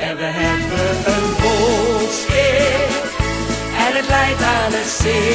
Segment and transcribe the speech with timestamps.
[0.00, 2.88] En we hebben een volkskeer
[3.86, 5.29] en het leidt aan een singel.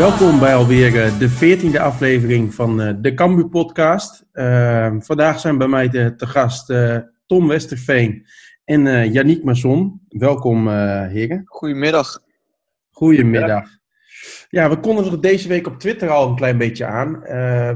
[0.00, 4.24] Welkom bij alweer eh, de veertiende aflevering van eh, de Cambu podcast.
[4.32, 6.96] Eh, vandaag zijn bij mij de, te gast eh,
[7.26, 8.26] Tom Westerveen
[8.64, 10.00] en eh Yannick Masson.
[10.08, 11.42] Welkom heren.
[11.44, 12.22] Goedemiddag.
[12.90, 13.68] Goedemiddag.
[14.48, 17.20] Ja, we konden er deze week op Twitter al een klein beetje aan.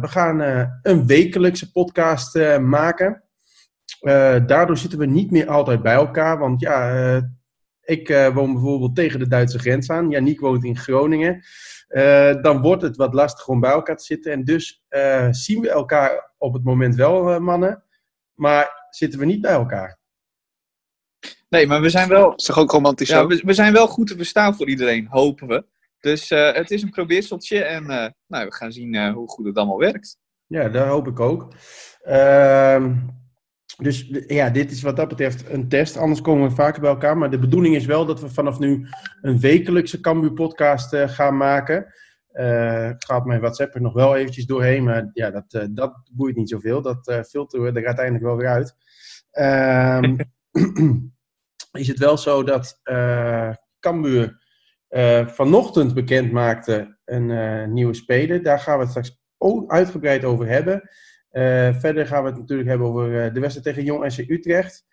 [0.01, 0.41] We gaan
[0.83, 3.23] een wekelijkse podcast maken.
[4.47, 6.39] Daardoor zitten we niet meer altijd bij elkaar.
[6.39, 7.31] Want ja,
[7.83, 10.11] ik woon bijvoorbeeld tegen de Duitse grens aan.
[10.11, 11.43] Yannick woont in Groningen.
[11.89, 14.33] Eh, dan wordt het wat lastig om bij elkaar te zitten.
[14.33, 17.85] En dus eh, zien we elkaar op het moment wel, eh, mannen.
[18.35, 19.99] Maar zitten we niet bij elkaar.
[21.49, 23.27] Nee, maar we zijn wel, Is toch ook romantisch ja, zo?
[23.27, 25.65] we, we zijn wel goed te verstaan voor iedereen, hopen we.
[26.05, 29.47] Dus eh, het is een probeerseltje en eh, nou, we gaan zien eh, hoe goed
[29.47, 30.19] het allemaal werkt.
[30.47, 31.55] Ja, dat hoop ik ook.
[32.03, 32.97] Ehm,
[33.77, 35.97] dus ja, dit is wat dat betreft een test.
[35.97, 37.19] Anders komen we vaker bij elkaar.
[37.19, 38.87] Maar de bedoeling is wel dat we vanaf nu
[39.21, 41.95] een wekelijkse Cambu podcast eh, gaan maken.
[42.29, 44.85] Eh gaat mijn WhatsApp er nog wel eventjes doorheen.
[44.85, 46.83] Maar ja, dat, eh, dat boeit niet zoveel.
[46.83, 48.77] Dat filteren we er uiteindelijk wel weer uit.
[49.31, 50.17] Ehm,
[51.73, 52.81] is het wel zo dat
[53.81, 54.43] Cambuur
[55.27, 58.43] vanochtend bekend maakte een nieuwe speler.
[58.43, 59.23] Daar gaan we het straks
[59.67, 60.91] uitgebreid over hebben.
[61.35, 64.85] Eh, verder gaan we het natuurlijk hebben over eh, de wedstrijd tegen Jong SC Utrecht.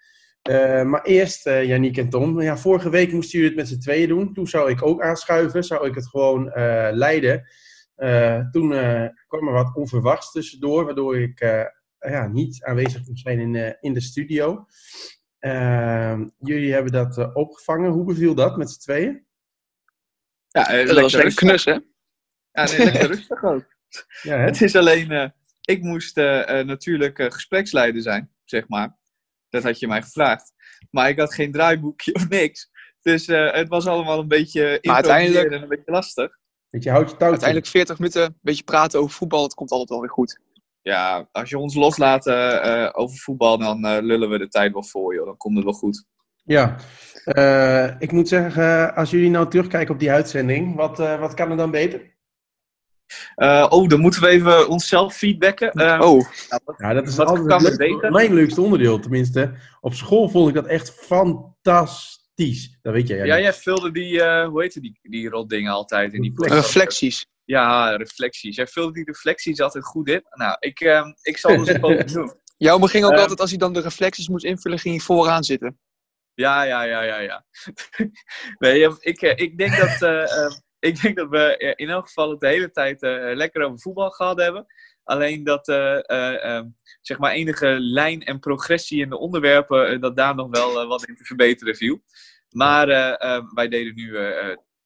[0.42, 2.42] Eh, maar eerst, uh, Yannick en Tom.
[2.42, 4.34] Ja, vorige week moesten jullie het met z'n tweeën doen.
[4.34, 7.48] Toen zou ik ook aanschuiven, zou ik het gewoon eh, leiden.
[7.96, 11.66] Eh, toen eh, kwam er wat onverwachts tussendoor, waardoor ik eh,
[12.00, 14.66] ja, niet aanwezig kon zijn in, eh, in de studio.
[16.40, 17.92] Jullie hebben dat opgevangen.
[17.92, 19.26] Hoe beviel dat met z'n tweeën?
[20.48, 21.48] Ja, dat was lekker rustig.
[21.48, 21.78] knus, hè?
[22.52, 23.66] Ja, nee, lekker rustig ook.
[24.22, 24.44] Ja, hè?
[24.44, 25.30] Het is alleen, eh,
[25.62, 28.98] ik moest eh, eh, natuurlijk eh, gespreksleider zijn, zeg maar.
[29.50, 30.54] Dat had je mij gevraagd.
[30.92, 32.70] Maar ik had geen draaiboekje of niks.
[33.02, 36.40] Dus eh, het was allemaal een beetje uiteindelijk- en een beetje lastig.
[36.70, 37.30] Dat je houdt je touwtje.
[37.46, 40.40] Uiteindelijk 40 minuten, een beetje praten over voetbal, het komt altijd wel weer goed.
[40.82, 42.28] Ja, als je ons loslaat
[42.96, 45.26] over voetbal, dan eh, lullen we de tijd wel voor, joh.
[45.26, 46.06] Dan komt het wel goed.
[46.44, 46.76] Ja,
[47.24, 51.52] Eh, ik moet zeggen, als jullie nou terugkijken op die uitzending, wat, eh, wat kan
[51.52, 52.16] er dan beter?
[53.36, 55.72] Eh, oh, dan moeten we even onszelf feedbacken.
[55.72, 56.26] Eh, Oh,
[56.78, 59.54] Ja, dat is Wat altijd kan het mijn leukste onderdeel, tenminste.
[59.82, 62.78] Op school vond ik dat echt fantastisch.
[62.82, 63.26] Dat weet jij.
[63.26, 66.50] Ja, jij vulde die, eh, hoe heette die, die rotdingen altijd in die plek.
[66.52, 67.26] reflecties.
[67.44, 68.56] Ja, reflecties.
[68.56, 70.24] Jij vulde die reflecties altijd goed in.
[70.32, 72.34] Nou, ik, eh, ik zal dus een poging doen.
[72.58, 73.20] Jou ging ook Ehm.
[73.20, 75.80] altijd, als hij dan de reflecties moest invullen, ging hij vooraan zitten.
[76.34, 77.46] Ja, ja, ja, ja, ja.
[78.60, 80.02] nee, ik, eh, ik, denk dat,
[80.82, 83.80] ik denk dat we eh, in elk geval het de hele tijd eh, lekker over
[83.80, 84.66] voetbal gehad hebben.
[85.04, 86.66] Alleen dat, eh, eh, eh,
[87.02, 91.16] zeg maar, enige lijn en progressie in de onderwerpen, dat daar nog wel wat in
[91.16, 92.02] te verbeteren viel.
[92.50, 94.12] Maar eh, eh, wij deden nu,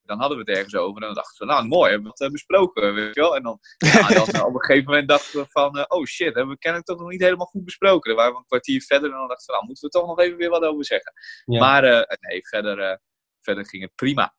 [0.02, 1.00] dan hadden we het ergens over.
[1.02, 3.36] En dan dachten we, nou mooi, hebben we het besproken, weet je wel.
[3.36, 3.58] En dan,
[3.92, 6.98] ja, dan op een gegeven moment dachten we van, oh shit, hebben we kennelijk toch
[6.98, 8.08] nog niet helemaal goed besproken.
[8.08, 10.20] Dan waren we een kwartier verder en dan dachten we, nou moeten we toch nog
[10.20, 11.12] even weer wat over zeggen.
[11.44, 11.58] Ja.
[11.60, 11.82] Maar
[12.20, 13.00] nee, verder,
[13.40, 14.35] verder ging het prima.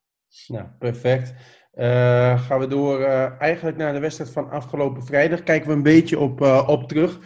[0.48, 1.34] Nou, perfect.
[1.72, 5.44] Eh, gaan we door eh, eigenlijk naar de wedstrijd van afgelopen vrijdag.
[5.44, 7.20] Kijken we een beetje op, eh, op terug.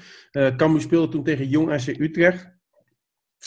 [0.58, 2.50] Cambuur speelde toen tegen Jong SC Utrecht.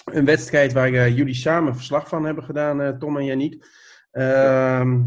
[0.05, 3.67] Een wedstrijd waar jullie samen verslag van hebben gedaan, Tom en Yannick.
[4.11, 5.03] Ehm,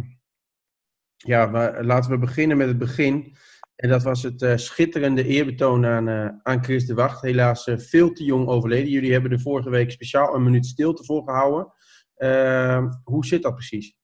[1.18, 3.36] ja, we- laten we beginnen met het begin.
[3.75, 6.09] En dat was het schitterende eerbetoon aan,
[6.44, 7.22] aan Chris de Wacht.
[7.22, 8.90] Helaas veel te jong overleden.
[8.90, 11.74] Jullie hebben er vorige week speciaal een minuut stilte voor gehouden.
[12.16, 13.96] Ehm, hoe zit dat precies?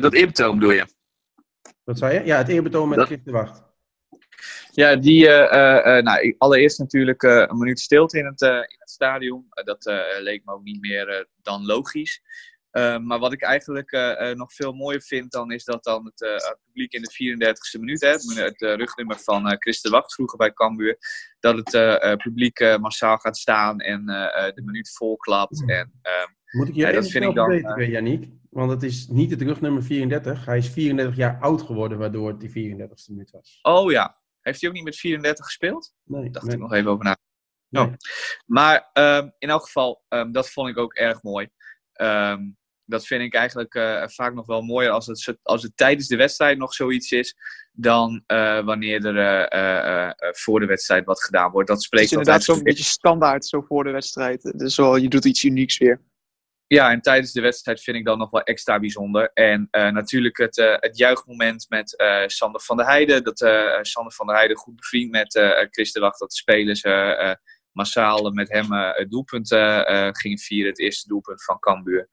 [0.00, 0.86] Dat eerbetoon bedoel je?
[1.84, 2.24] Wat zei je?
[2.24, 3.62] Ja, het eerbetoon met Dat- Chris de Wacht.
[4.70, 8.48] Ja, die, eh, eh, eh, nou, allereerst natuurlijk eh, een minuut stilte in het, eh,
[8.50, 9.46] in het stadion.
[9.50, 12.22] Eh, dat eh, leek me ook niet meer eh, dan logisch.
[12.74, 16.04] Eh, maar wat ik eigenlijk eh, eh, nog veel mooier vind, dan is dat dan
[16.04, 19.90] het, eh, het publiek in de 34e minuut, hè, het, rugnummer van eh Chris de
[19.90, 20.98] Wacht vroeger bij Cambuur,
[21.40, 25.62] dat het eh, eh, publiek massaal gaat staan en eh, eh, de minuut volklapt.
[25.66, 26.12] En, eh,
[26.50, 28.28] Moet ik je dat even vind ik dan, verbeteren, Yannick?
[28.50, 30.44] Want het is niet het rugnummer 34.
[30.44, 33.58] Hij is 34 jaar oud geworden, waardoor het die 34ste minuut was.
[33.62, 35.94] oh ja, heeft hij ook niet met 34 gespeeld?
[36.04, 36.54] Nee, dacht nee.
[36.54, 37.16] ik nog even over na.
[37.68, 37.84] Nee.
[37.84, 37.92] Oh.
[38.46, 41.48] Maar ehm, in elk geval, ehm, dat vond ik ook erg mooi.
[41.92, 42.40] Ehm,
[42.86, 46.16] dat vind ik eigenlijk eh, vaak nog wel mooier als het, als het tijdens de
[46.16, 47.36] wedstrijd nog zoiets is,
[47.72, 51.68] dan eh, wanneer er eh, voor de wedstrijd wat gedaan wordt.
[51.68, 54.52] Dat Het spreekt is inderdaad zo'n beetje standaard zo voor de wedstrijd.
[54.58, 56.00] Dus wel, je doet iets unieks weer.
[56.66, 59.30] Ja, en tijdens de wedstrijd vind ik dan nog wel extra bijzonder.
[59.32, 63.24] En natuurlijk het, het juichmoment met Sander van der Heijden.
[63.24, 63.38] Dat
[63.82, 65.32] Sander van der Heijden goed bevriend met
[65.70, 66.18] Chris de Wacht.
[66.18, 66.82] Dat de spelers
[67.72, 69.48] massaal met hem het doelpunt
[70.18, 70.70] gingen vieren.
[70.70, 72.08] Het eerste doelpunt van Cambuur.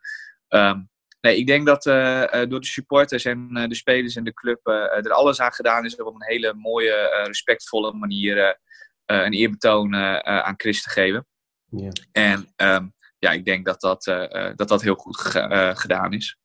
[0.51, 0.79] Ehm,
[1.21, 4.33] nee, ik denk dat eh, eh, door de supporters en eh, de spelers en de
[4.33, 8.59] club er alles aan gedaan is om op een hele mooie, respectvolle manier
[9.05, 9.95] een eerbetoon
[10.25, 11.27] aan Chris te geven.
[11.65, 11.89] Ja.
[12.11, 12.87] En ehm,
[13.19, 14.03] ja, ik denk dat dat,
[14.55, 16.37] dat, dat heel goed ge- gedaan is.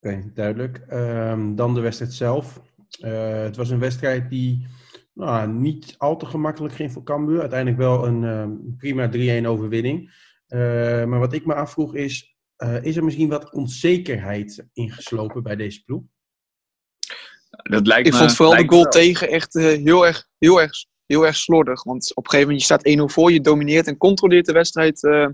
[0.00, 0.78] Oké, duidelijk.
[0.88, 2.60] Ehm, dan de wedstrijd zelf.
[3.00, 4.66] Het was een wedstrijd die
[5.12, 7.40] nou, niet al te gemakkelijk ging voor Cambuur.
[7.40, 9.08] Uiteindelijk wel een prima
[9.42, 10.14] 3-1 overwinning.
[11.06, 15.82] Maar wat ik me afvroeg is, eh, is er misschien wat onzekerheid ingeslopen bij deze
[15.84, 16.02] ploeg?
[17.50, 18.90] Dat lijkt Ik me, vond vooral de goal wel.
[18.90, 20.72] tegen echt eh, heel, erg, heel, erg,
[21.06, 21.82] heel erg slordig.
[21.82, 25.04] Want op een gegeven moment, je staat 1-0 voor, je domineert en controleert de wedstrijd
[25.04, 25.28] eh,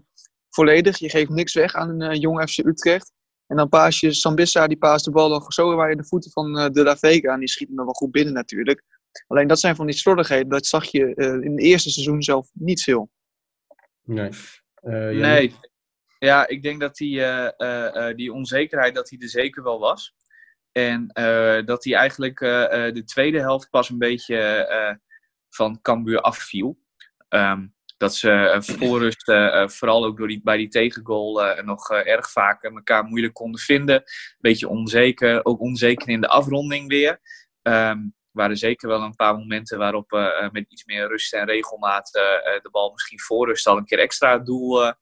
[0.50, 0.98] volledig.
[0.98, 3.12] Je geeft niks weg aan een eh, jong FC Utrecht.
[3.46, 6.30] En dan paas je Sambissa, die paast de bal nog zo waar je de voeten
[6.30, 7.32] van eh, De La Vega.
[7.32, 8.82] En die schiet hem nog wel goed binnen natuurlijk.
[9.26, 10.48] Alleen dat zijn van die slordigheden.
[10.48, 13.10] Dat zag je eh, in het eerste seizoen zelf niet veel.
[14.02, 14.30] Nee.
[14.74, 14.92] Eh?
[14.92, 15.54] Nee.
[16.20, 19.78] Ja, ik denk dat die, eh, eh, eh, die onzekerheid dat die er zeker wel
[19.78, 20.14] was.
[20.72, 21.06] En
[21.64, 22.38] dat hij eigenlijk
[22.94, 24.98] de tweede helft pas een beetje
[25.48, 26.78] van Cambuur afviel.
[27.28, 32.30] Ehm, dat ze voor rust, eh, vooral ook door die, bij die tegengoal, nog erg
[32.30, 34.02] vaak elkaar moeilijk konden vinden.
[34.38, 37.20] Beetje onzeker, ook onzeker in de afronding weer.
[37.62, 40.10] Er waren zeker wel een paar momenten waarop
[40.52, 42.10] met iets meer rust en regelmaat
[42.62, 44.92] de bal misschien voor rust al een keer extra doel eh,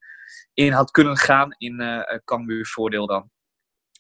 [0.58, 3.30] in had kunnen gaan in eh, Cambuur voordeel dan.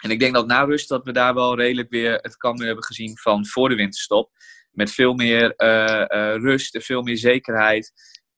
[0.02, 2.84] En ik denk dat na rust dat we daar wel redelijk weer het Cambuur hebben
[2.84, 4.30] gezien van voor de winterstop.
[4.70, 7.92] Met veel meer eh, rust en veel meer zekerheid.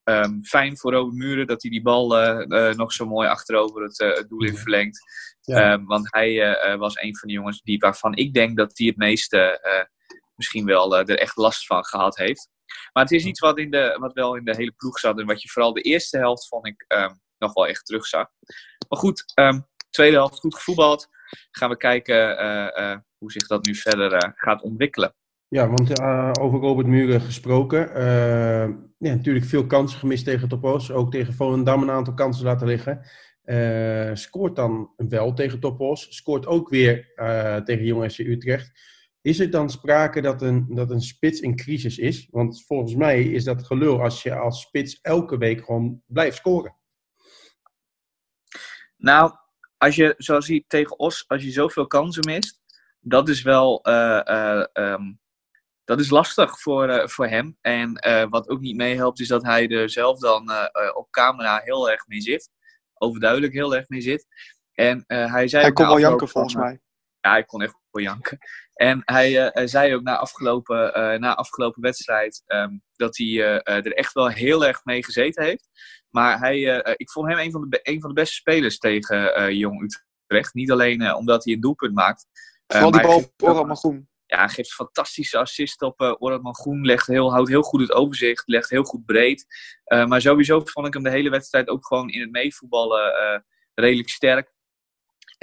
[0.04, 2.08] Ehm, fijn voor Robert Muren dat hij die bal
[2.74, 4.98] nog zo mooi achterover het, het doel in verlengt.
[5.40, 5.72] Ja.
[5.72, 8.96] Ehm, want hij was een van de jongens die, waarvan ik denk dat hij het
[8.96, 9.60] meeste
[10.34, 12.48] misschien wel er echt last van gehad heeft.
[12.92, 15.18] Maar het is iets wat, in de, wat wel in de hele ploeg zat.
[15.18, 18.26] En wat je vooral de eerste helft vond ik ehm, nog wel echt terugzag.
[18.88, 19.60] Maar goed, ehm,
[19.90, 21.08] tweede helft goed gevoetbald.
[21.50, 25.14] Gaan we kijken eh, eh, hoe zich dat nu verder eh, gaat ontwikkelen.
[25.48, 26.00] Ja, want
[26.40, 27.78] over Robert Muren gesproken.
[28.98, 30.90] ja, natuurlijk veel kansen gemist tegen Topos.
[30.90, 33.06] Ook tegen Volendam een aantal kansen laten liggen.
[34.16, 36.16] Scoort dan wel tegen Topos.
[36.16, 37.12] Scoort ook weer
[37.64, 38.72] tegen Jong FC Utrecht.
[39.20, 42.28] Is er dan sprake dat een, dat een spits in crisis is?
[42.30, 46.76] Want volgens mij is dat gelul als je als spits elke week gewoon blijft scoren.
[49.00, 49.32] Nou,
[49.78, 52.60] als je, zoals hij tegen Os, als je zoveel kansen mist,
[53.00, 55.12] dat is wel eh, eh, ehm,
[55.84, 57.56] dat is lastig voor, eh, voor hem.
[57.60, 57.92] En
[58.30, 60.50] wat ook niet meehelpt, is dat hij er zelf dan
[60.94, 62.50] op camera heel erg mee zit.
[62.94, 64.26] Overduidelijk heel erg mee zit.
[64.72, 66.80] En hij zei Hij kon na wel janken volgens mij.
[67.20, 68.38] Ja, hij kon echt wel janken.
[68.74, 73.26] En hij eh, hij zei ook na afgelopen, eh, na afgelopen wedstrijd ehm, dat hij
[73.26, 75.68] eh, er echt wel heel erg mee gezeten heeft.
[76.10, 76.60] Maar hij,
[76.96, 80.54] ik vond hem een van de, een van de beste spelers tegen Jong Utrecht.
[80.54, 82.26] Niet alleen omdat hij een doelpunt maakt.
[82.66, 84.08] Vooral die bal op Oran Groen.
[84.26, 86.84] ja, hij geeft fantastische assist op uh, Orhan Groen.
[86.84, 88.42] Legt heel, houdt heel goed het overzicht.
[88.46, 89.46] Legt heel goed breed.
[89.84, 94.52] Maar sowieso vond ik hem de hele wedstrijd ook gewoon in het meevoetballen redelijk sterk.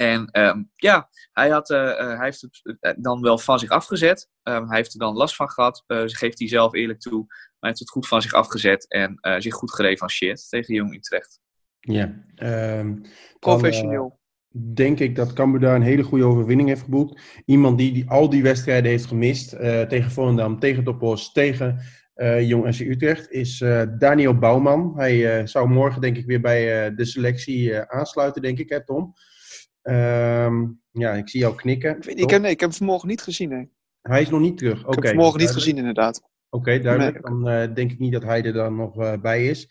[0.00, 2.48] En um, ja, hij, had, uh, hij heeft
[2.80, 4.28] het dan wel van zich afgezet.
[4.42, 5.84] Um, hij heeft er dan last van gehad.
[5.86, 7.24] Uh, geeft hij zelf eerlijk toe.
[7.26, 8.88] Maar hij heeft het goed van zich afgezet.
[8.88, 11.40] En uh, zich goed gerevancheerd tegen Jong Utrecht.
[11.80, 12.24] Ja,
[12.78, 13.02] um,
[13.38, 14.18] professioneel.
[14.48, 17.20] Dan, denk ik dat Cambuur daar een hele goede overwinning heeft geboekt.
[17.44, 19.54] Iemand die, die al die wedstrijden heeft gemist.
[19.54, 21.82] Uh, tegen Volendam, tegen Topos, tegen
[22.16, 23.30] uh, Jong SC Utrecht.
[23.30, 24.92] Is uh, Daniel Bouwman.
[24.96, 29.14] Hij uh, zou morgen denk ik weer bij de selectie aansluiten, denk ik, hè Tom?
[29.88, 31.96] Um, ja, ik zie jou knikken.
[32.00, 33.68] Ik, heb, nee, ik heb hem vanmorgen niet gezien, nee.
[34.02, 34.80] Hij is nog niet terug.
[34.80, 34.88] Oké.
[34.88, 36.22] Ik heb hem vanmorgen niet gezien, inderdaad.
[36.50, 37.28] Oké, okay, duidelijk.
[37.28, 37.42] Nee.
[37.42, 39.68] Dan uh, denk ik niet dat hij er dan nog uh, bij is.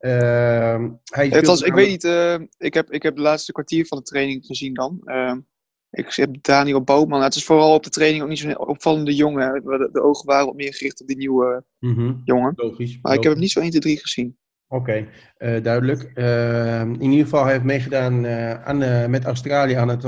[0.00, 3.86] Uh, hij het was, ik weet niet, uh, ik, heb, ik heb de laatste kwartier
[3.86, 5.00] van de training gezien dan.
[5.04, 5.34] Uh,
[5.90, 7.22] ik heb Daniel Bootman.
[7.22, 9.62] Het is vooral op de training ook niet zo'n opvallende jongen.
[9.64, 12.20] De, de, ogen waren wat meer gericht op die nieuwe mm -hmm.
[12.24, 12.52] jongen.
[12.56, 12.98] Logisch.
[13.02, 14.38] Maar ik heb hem niet zo 1, 2, 3 gezien.
[14.72, 15.08] Oké,
[15.38, 16.10] uh, duidelijk.
[16.14, 20.04] Uh, in ieder geval, heeft meegedaan uh, aan, met Australië aan het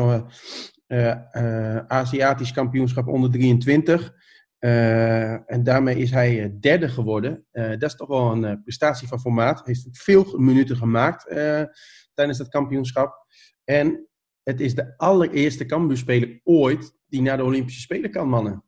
[1.89, 4.13] Aziatisch kampioenschap onder 23.
[4.59, 7.47] en daarmee is hij derde geworden.
[7.53, 9.65] dat is toch wel een prestatie van formaat.
[9.65, 11.27] Hij heeft veel minuten gemaakt
[12.15, 13.27] tijdens dat kampioenschap.
[13.65, 14.09] En
[14.43, 18.65] het is de allereerste Cambuur-speler ooit die naar de Olympische Spelen kan, mannen.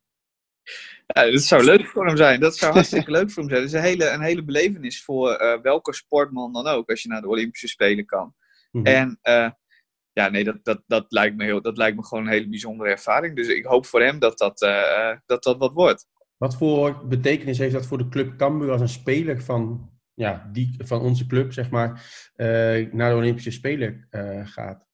[1.06, 2.40] Ja, dat zou leuk voor hem zijn.
[2.40, 3.62] Dat zou hartstikke leuk voor hem zijn.
[3.62, 7.08] Het is een hele, een hele belevenis voor eh, welke sportman dan ook, als je
[7.08, 8.34] naar de Olympische Spelen kan.
[8.70, 8.86] Mhm.
[8.86, 9.50] En eh,
[10.14, 12.90] ja, nee, dat, dat, dat, lijkt me heel, dat lijkt me gewoon een hele bijzondere
[12.90, 13.36] ervaring.
[13.36, 16.06] Dus ik hoop voor hem dat dat, eh, dat, dat wat wordt.
[16.36, 20.74] Wat voor betekenis heeft dat voor de club Cambuur als een speler van, ja, die,
[20.78, 21.90] van onze club, zeg maar,
[22.34, 24.86] eh, naar de Olympische Spelen eh, gaat?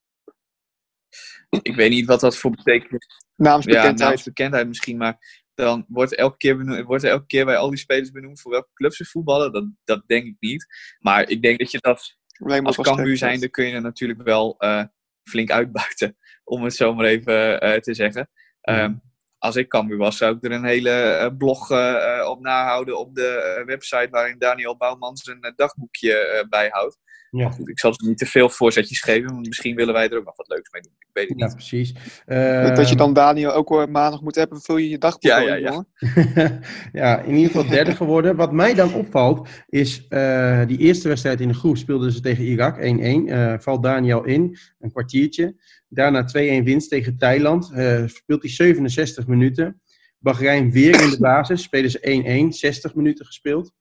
[1.62, 3.99] Ik weet niet wat dat voor betekenis Ja, Naamsbekendheid.
[3.99, 7.79] naamsbekendheid misschien, maar dan wordt, elke keer benoemd, wordt er elke keer bij al die
[7.79, 9.52] spelers benoemd voor welke club ze voetballen.
[9.52, 10.67] Dat, dat denk ik niet.
[10.99, 12.19] Maar ik denk dat je dat
[12.62, 14.85] als Cambuur zijnde kun je er natuurlijk wel eh,
[15.31, 18.31] flink uitbuiten, om het zo maar even eh, te zeggen.
[18.61, 18.95] Ehm,
[19.38, 23.14] als ik Cambuur was, zou ik er een hele eh, blog eh, op nahouden op
[23.14, 26.99] de website waarin Daniel Bouwman zijn dagboekje bijhoudt.
[27.31, 30.19] Ja, goed, ik zal ze niet te veel voorzetjes geven, want misschien willen wij er
[30.19, 30.93] ook nog wat leuks mee doen.
[30.99, 31.55] Ik weet het ja niet.
[31.55, 31.93] precies.
[31.93, 35.39] dat je Ehm, dan Daniel ook eh, maandag moet hebben, vul je je dagboek Ja,
[35.39, 35.85] ja, in, ja.
[37.01, 38.37] ja, in ieder geval derde geworden.
[38.37, 42.45] Wat mij dan opvalt, is eh, die eerste wedstrijd in de groep speelden ze tegen
[42.45, 42.81] Irak 1-1.
[42.81, 45.55] Eh, valt Daniel in, een kwartiertje.
[45.89, 47.73] Daarna 2-1 winst tegen Thailand.
[47.73, 49.81] Eh, speelt hij 67 minuten.
[50.19, 51.63] Bahrein weer in de basis.
[51.63, 53.73] Spelen ze 1-1, 60 minuten gespeeld.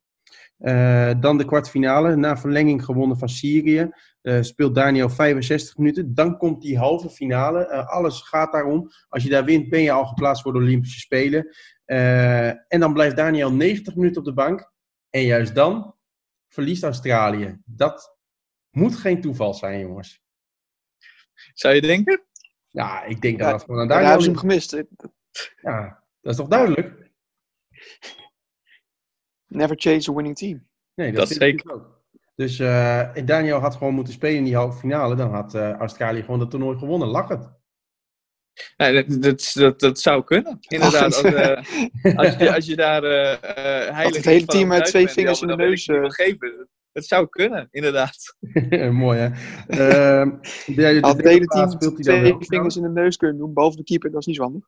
[0.60, 3.92] Eh, dan de kwartfinale, na verlenging gewonnen van Syrië.
[4.22, 6.14] Eh, speelt Daniel 65 minuten.
[6.14, 7.66] Dan komt die halve finale.
[7.66, 8.90] Eh, alles gaat daarom.
[9.08, 11.56] Als je daar wint, ben je al geplaatst voor de Olympische Spelen.
[11.86, 14.72] Eh, en dan blijft Daniel 90 minuten op de bank.
[15.10, 15.96] En juist dan
[16.48, 17.62] verliest Australië.
[17.66, 18.18] Dat
[18.70, 20.22] moet geen toeval zijn, jongens.
[21.54, 22.22] Zou je denken?
[22.68, 24.84] Ja, ik denk dat Ja, dat gewoon aan Daar Daniel hebben ze hem gemist.
[25.62, 27.09] Ja, dat is toch duidelijk?
[29.50, 30.68] Never chase a winning team.
[30.96, 31.74] Nee, Dat ik zeker.
[31.74, 31.98] ook.
[32.36, 35.16] Dus eh, en Daniel had gewoon moeten spelen in die halve finale.
[35.16, 37.08] Dan had eh, Australië gewoon het toernooi gewonnen.
[37.08, 37.50] Lach het.
[38.78, 40.58] Nee, dat, dat, dat, dat zou kunnen.
[40.68, 44.86] Inderdaad, als, eh, als, je, als je daar eh eh heilig het hele team met
[44.86, 46.68] twee vingers ja, in de neus, geven.
[46.92, 48.36] Het zou kunnen, inderdaad.
[48.92, 49.28] Mooi, hè?
[49.68, 50.30] Ehm,
[50.66, 53.18] de, de Had het derde hele team speelt hij dan twee vingers in de neus
[53.18, 54.68] kunnen doen, behalve de keeper, dat is niet zo handig.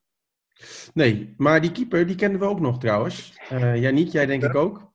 [0.93, 3.33] Nee, maar die keeper, die kenden we ook nog trouwens.
[3.49, 4.93] Jij niet, jij denk ik ook.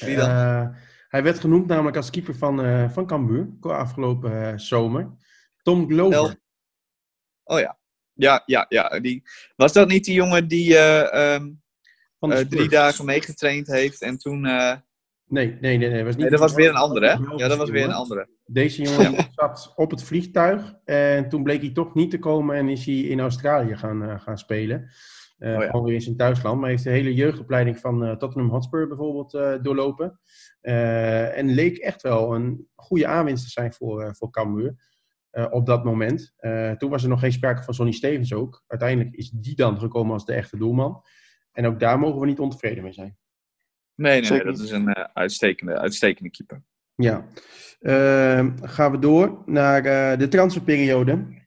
[0.00, 0.28] Wie dan?
[0.28, 0.68] Eh,
[1.08, 5.10] hij werd genoemd namelijk als keeper van, eh van Cambuur, afgelopen zomer.
[5.62, 6.18] Tom Glover.
[6.18, 6.34] El-
[7.44, 7.78] Oh ja.
[8.12, 9.00] Ja, ja, ja.
[9.00, 9.22] Die,
[9.56, 10.78] was dat niet die jongen die
[12.36, 12.56] Spurs.
[12.56, 14.44] drie dagen meegetraind heeft en toen...
[15.30, 15.90] Nee, nee, nee.
[15.90, 17.12] nee, was niet nee, dat was weer een andere, hè?
[17.36, 18.28] Ja, dat was weer een andere.
[18.44, 22.68] Deze jongen zat op het vliegtuig en toen bleek hij toch niet te komen en
[22.68, 24.90] is hij in Australië gaan, eh, gaan spelen.
[25.38, 25.70] Eh Oh ja.
[25.70, 26.54] Gewoon weer in zijn thuisland.
[26.54, 30.20] Maar hij heeft de hele jeugdopleiding van eh, Tottenham Hotspur bijvoorbeeld doorlopen.
[30.60, 34.74] En leek echt wel een goede aanwinst te zijn voor, voor Cambuur
[35.50, 36.34] op dat moment.
[36.78, 38.64] Toen was er nog geen sprake van Sonny Stevens ook.
[38.66, 41.02] Uiteindelijk is die dan gekomen als de echte doelman.
[41.52, 43.16] En ook daar mogen we niet ontevreden mee zijn.
[44.00, 46.62] Nee, nee, dat is een eh, uitstekende, uitstekende keeper.
[46.94, 47.26] Ja.
[47.80, 51.38] Ehm, gaan we door naar eh, de transferperiode.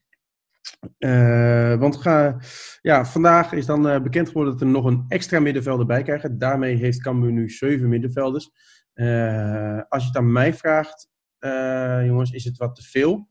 [0.97, 2.37] Eh, want ga,
[2.81, 6.37] ja, vandaag is dan eh, bekend geworden dat we nog een extra middenvelder bij krijgen.
[6.37, 8.49] Daarmee heeft Cambuur nu zeven middenvelders.
[8.93, 13.29] Eh, als je het aan mij vraagt, eh, jongens, is het wat te veel.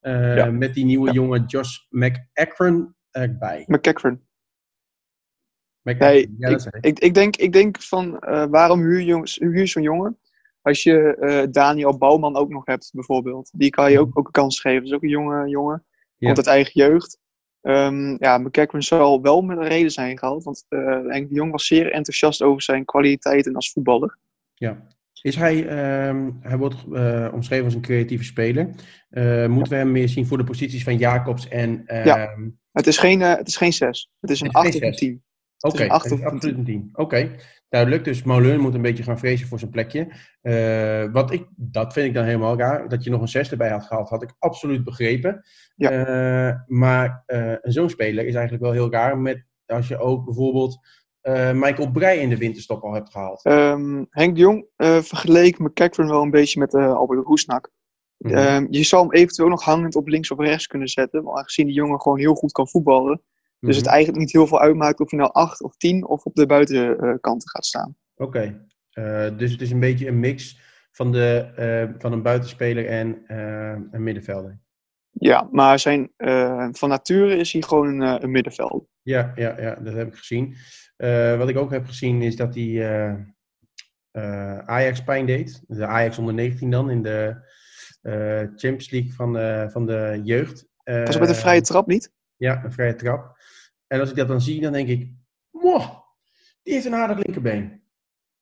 [0.00, 0.50] Eh, Ja.
[0.50, 1.12] Met die nieuwe Ja.
[1.12, 3.64] jongen Josh McEachran erbij.
[3.66, 4.20] McEachran,
[5.82, 6.76] Nee, ja, ik.
[6.80, 10.18] Ik, ik, denk, ik denk van, eh, waarom huur, jongens, huur je zo'n jongen?
[10.62, 13.50] Als je eh, Daniel Bouwman ook nog hebt, bijvoorbeeld.
[13.52, 14.78] Die kan je ook, ook een kans geven.
[14.78, 15.84] Dat is ook een jonge jongen.
[16.16, 16.26] Ja.
[16.26, 17.18] Komt uit eigen jeugd.
[17.60, 20.44] Ehm ja, McCackron zal wel met een reden zijn gehaald.
[20.44, 24.18] Want Henk de Jong was zeer enthousiast over zijn kwaliteiten als voetballer.
[24.54, 24.86] Ja.
[25.22, 26.84] Is hij, ehm, hij wordt
[27.32, 28.64] omschreven als een creatieve speler.
[29.48, 31.86] Moeten we hem meer zien voor de posities van Jacobs en...
[31.86, 32.36] ehm, Ja.
[32.72, 34.10] Het is geen, het is geen 6.
[34.20, 35.08] Het is een Het is 8 geen of een zes.
[35.08, 35.22] 10.
[35.60, 36.90] Oké, een absoluut een tien.
[36.92, 37.36] Oké,
[37.68, 38.04] duidelijk.
[38.04, 40.12] Dus Molen moet een beetje gaan vrezen voor zijn plekje.
[40.40, 42.88] Eh, wat ik, dat vind ik dan helemaal raar.
[42.88, 45.44] Dat je nog een zes erbij had gehaald, had ik absoluut begrepen.
[45.76, 45.90] Ja.
[45.90, 49.18] Eh, maar eh, zo'n speler is eigenlijk wel heel raar.
[49.18, 50.78] Met, als je ook bijvoorbeeld
[51.52, 53.44] Michael Breij in de winterstop al hebt gehaald.
[53.44, 57.70] Ehm, Henk de Jong vergeleek McCackron wel een beetje met Albert Roesnak.
[58.16, 58.34] Mhm.
[58.34, 61.24] Ehm, je zal hem eventueel nog hangend op links of rechts kunnen zetten.
[61.24, 63.22] Maar aangezien die jongen gewoon heel goed kan voetballen.
[63.60, 63.94] Dus het Mhm.
[63.94, 67.48] eigenlijk niet heel veel uitmaakt of je nou 8 of 10 of op de buitenkanten
[67.48, 67.96] gaat staan.
[68.16, 70.58] Oké, Eh, dus het is een beetje een mix
[70.92, 74.58] van, de, eh, van een buitenspeler en eh, een middenvelder.
[75.10, 78.86] Ja, maar zijn, eh, van nature is hij gewoon een, eh, een middenveld.
[79.02, 80.56] Ja, ja, ja, dat heb ik gezien.
[80.96, 83.14] Eh, wat ik ook heb gezien is dat hij eh,
[84.10, 85.62] eh, Ajax pijn deed.
[85.66, 87.48] De Ajax onder 19 dan in de
[88.02, 90.66] eh, Champions League van de, van de jeugd.
[90.82, 92.12] Eh, Was het met een vrije trap niet?
[92.36, 93.38] Ja, een vrije trap.
[93.90, 95.08] En als ik dat dan zie, dan denk ik,
[95.50, 95.88] moh,
[96.62, 97.82] die heeft een aardig linkerbeen.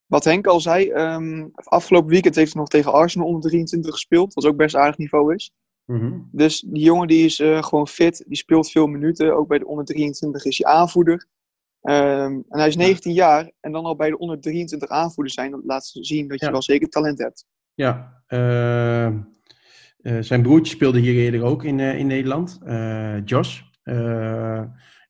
[0.06, 4.34] Wat Henk al zei, ehm, afgelopen weekend heeft hij nog tegen Arsenal onder 23 gespeeld.
[4.34, 5.52] Wat ook best aardig niveau is.
[5.84, 6.18] Mhm.
[6.32, 8.24] Dus die jongen die is eh, gewoon fit.
[8.26, 9.36] Die speelt veel minuten.
[9.36, 11.26] Ook bij de onder 23 is hij aanvoerder.
[11.82, 13.50] Ehm, en hij is 19 jaar.
[13.60, 15.50] En dan al bij de onder 23 aanvoerder zijn.
[15.50, 16.52] Dat laat zien dat je Ja.
[16.52, 17.46] wel zeker talent hebt.
[17.74, 19.12] Ja, eh, eh,
[20.20, 22.58] zijn broertje speelde hier eerder ook in, eh, in Nederland,
[23.24, 23.60] Josh.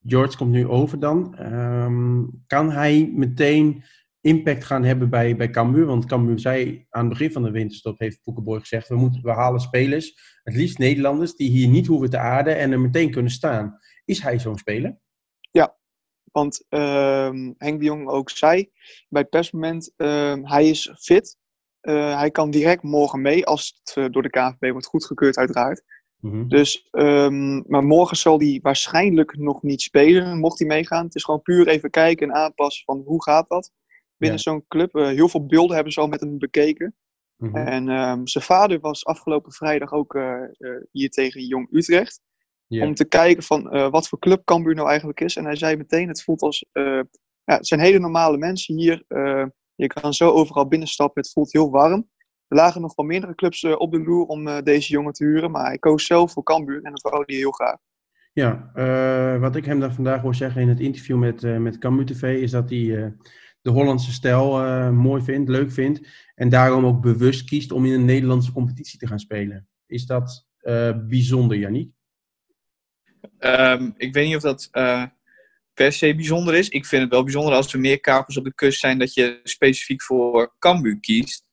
[0.06, 1.36] George komt nu over dan.
[1.36, 3.84] Ehm, kan hij meteen
[4.20, 5.86] impact gaan hebben bij, bij Cambuur?
[5.86, 9.32] Want Cambuur zei aan het begin van de winterstop, heeft Boekenborg gezegd, we, moeten, we
[9.32, 13.32] halen spelers, het liefst Nederlanders, die hier niet hoeven te aarden en er meteen kunnen
[13.32, 13.78] staan.
[14.04, 14.98] Is hij zo'n speler?
[16.32, 18.70] Want ehm, Henk de Jong ook zei
[19.08, 21.36] bij het persmoment, ehm, hij is fit.
[21.80, 25.82] Eh, hij kan direct morgen mee, als het eh, door de KVB wordt goedgekeurd uiteraard.
[26.20, 26.48] Mhm.
[26.48, 31.04] Dus, ehm, maar morgen zal hij waarschijnlijk nog niet spelen, mocht hij meegaan.
[31.04, 33.72] Het is gewoon puur even kijken en aanpassen van hoe gaat dat
[34.18, 34.94] binnen zo'n club.
[34.94, 36.94] Eh, heel veel beelden hebben ze al met hem bekeken.
[37.36, 37.56] Mhm.
[37.56, 42.20] En ehm, zijn vader was afgelopen vrijdag ook eh, eh, hier tegen Jong Utrecht.
[42.68, 45.36] Om te kijken van wat voor club Cambuur nou eigenlijk is.
[45.36, 46.64] En hij zei meteen, het voelt als...
[46.72, 47.04] ja,
[47.44, 49.04] het zijn hele normale mensen hier.
[49.74, 51.22] Je kan zo overal binnenstappen.
[51.22, 52.08] Het voelt heel warm.
[52.48, 55.24] Er lagen nog wel meerdere clubs eh, op de loer om eh, deze jongen te
[55.24, 55.50] huren.
[55.50, 56.82] Maar hij koos zelf voor Cambuur.
[56.82, 57.76] En dat wou hij heel graag.
[58.32, 61.78] Ja, eh, wat ik hem dan vandaag hoor zeggen in het interview met, eh met
[61.78, 63.10] Cambuur TV is dat hij eh,
[63.62, 67.92] de Hollandse stijl eh, mooi vindt, leuk vindt en daarom ook bewust kiest om in
[67.92, 69.68] een Nederlandse competitie te gaan spelen.
[69.86, 71.90] Is dat eh, bijzonder, Yannick?
[73.38, 75.04] Ehm, ik weet niet of dat eh,
[75.74, 76.68] per se bijzonder is.
[76.68, 79.40] Ik vind het wel bijzonder als er meer kapers op de kust zijn dat je
[79.42, 81.46] specifiek voor Cambuur kiest.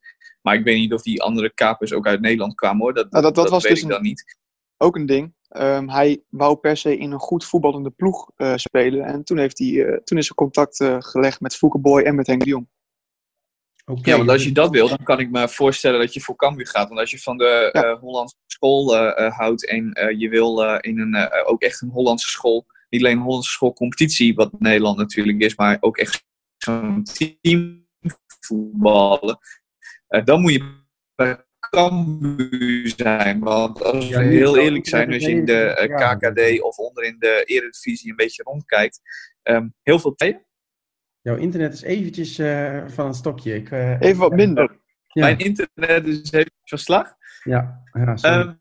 [0.46, 2.94] Maar ik weet niet of die andere kapers ook uit Nederland kwamen hoor.
[2.94, 4.38] Dat, Nou, dat- dat was weet dus ik een- dan niet.
[4.78, 5.34] Ook een ding.
[5.50, 9.06] Ehm, hij wou per se in een goed voetballende ploeg eh, spelen.
[9.06, 12.16] En toen, heeft hij, eh, toen is er contact eh, gelegd met Fouke Boy en
[12.16, 12.68] met Henk de Jong.
[13.86, 16.36] Oké, Ja, want als je dat wil, dan kan ik me voorstellen dat je voor
[16.36, 16.88] Cambuur gaat.
[16.88, 17.82] Want als je van de Ja.
[17.84, 21.62] eh, Hollandse school eh, eh, houdt en eh, je wil eh, in een, eh, ook
[21.62, 25.98] echt een Hollandse school, niet alleen een Hollandse schoolcompetitie, wat Nederland natuurlijk is, maar ook
[25.98, 26.24] echt
[26.58, 27.88] zo'n team
[28.40, 29.38] voetballen,
[30.08, 30.84] dan moet je
[31.16, 33.40] bij Cambuur zijn.
[33.40, 35.96] Want als we heel eerlijk zijn, als je in de eh.
[35.96, 39.02] KKD of onder in de Eredivisie een beetje rondkijkt,
[39.44, 40.16] ehm, heel veel
[41.22, 43.56] Jouw internet is eventjes eh, van een stokje.
[43.56, 44.80] Ik, eh, Even wat minder.
[45.08, 45.22] Ja.
[45.22, 47.16] Mijn internet is even verslag.
[47.44, 48.16] Ja, ja.
[48.16, 48.54] Ehm,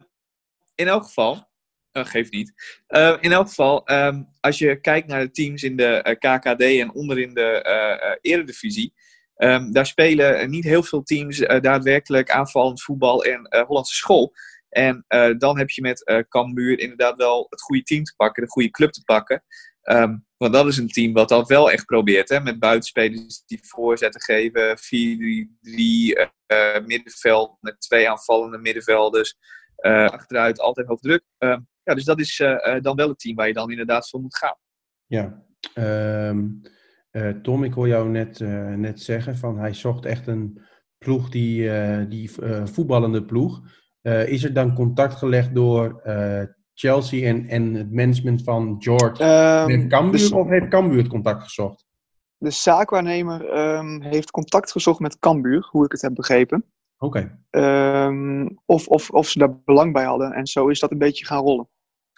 [0.75, 1.49] in elk geval,
[1.93, 2.81] eh, geeft niet.
[2.87, 6.61] Eh, in elk geval, ehm, als je kijkt naar de teams in de eh, KKD
[6.63, 8.95] en onderin de eh eh, Eredivisie,
[9.35, 13.95] ehm, daar spelen eh, niet heel veel teams eh, daadwerkelijk aanvallend voetbal en eh, Hollandse
[13.95, 14.33] school.
[14.69, 15.05] En
[15.39, 18.91] dan heb je met Cambuur inderdaad wel het goede team te pakken, de goede club
[18.91, 19.45] te pakken.
[19.85, 23.59] Ehm, want dat is een team wat dat wel echt probeert, hè, met buitenspelers die
[23.63, 29.37] voorzetten geven, 4-3-3, eh, eh, middenveld met twee aanvallende middenvelders.
[29.77, 31.23] Achteruit altijd hoog druk.
[31.39, 32.37] Ehm, ja, dus dat is
[32.81, 34.57] dan wel het team waar je dan inderdaad voor moet gaan.
[35.07, 35.45] Ja,
[37.15, 40.61] Eh, Tom, ik hoor jou net, eh, net zeggen van hij zocht echt een
[40.99, 42.31] ploeg die, eh, die
[42.65, 43.61] voetballende ploeg.
[44.27, 46.03] Is er dan contact gelegd door
[46.75, 51.87] Chelsea en, en het management van George Cambuur dus of heeft Cambuur het contact gezocht?
[52.39, 56.65] de zaakwaarnemer ehm, heeft contact gezocht met Cambuur, hoe ik het heb begrepen.
[56.99, 60.33] Oké, Ehm, of, of, of ze daar belang bij hadden.
[60.33, 61.69] En zo is dat een beetje gaan rollen.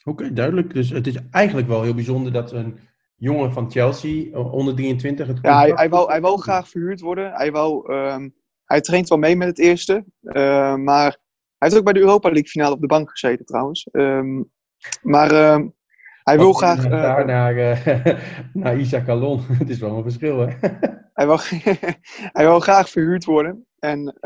[0.05, 0.75] oké, duidelijk.
[0.75, 2.79] Dus het is eigenlijk wel heel bijzonder dat een
[3.17, 7.33] jongen van Chelsea, onder 23, het Ja, hij, hij, wou, hij wou graag verhuurd worden.
[7.33, 8.29] Hij, wou, ehm,
[8.65, 10.05] hij traint wel mee met het eerste.
[10.21, 11.19] eh, maar
[11.59, 13.89] hij heeft ook bij de Europa League finale op de bank gezeten trouwens.
[13.91, 14.43] Ehm,
[15.03, 15.69] maar ehm,
[16.23, 16.89] hij wil graag...
[16.89, 18.19] daar naar, eh,
[18.53, 19.41] naar Isaac Alon.
[19.59, 20.47] het is wel een verschil, hè?
[21.19, 21.41] hij, wou,
[22.33, 23.67] hij wou graag verhuurd worden.
[23.79, 24.19] En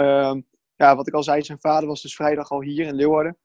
[0.75, 3.37] ja, wat ik al zei, zijn vader was dus vrijdag al hier in Leeuwarden.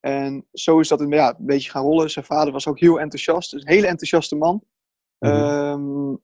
[0.00, 2.10] En zo is dat een, ja, een beetje gaan rollen.
[2.10, 3.50] Zijn vader was ook heel enthousiast.
[3.50, 4.62] Dus een hele enthousiaste man.
[5.18, 5.32] Mhm.
[5.32, 6.14] Ehm,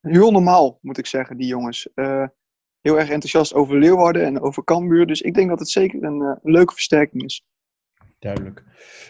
[0.00, 1.88] heel normaal, moet ik zeggen, die jongens.
[1.94, 2.26] Eh,
[2.80, 5.06] heel erg enthousiast over Leeuwarden en over Cambuur.
[5.06, 7.44] Dus ik denk dat het zeker een eh, leuke versterking is.
[8.18, 8.64] Duidelijk.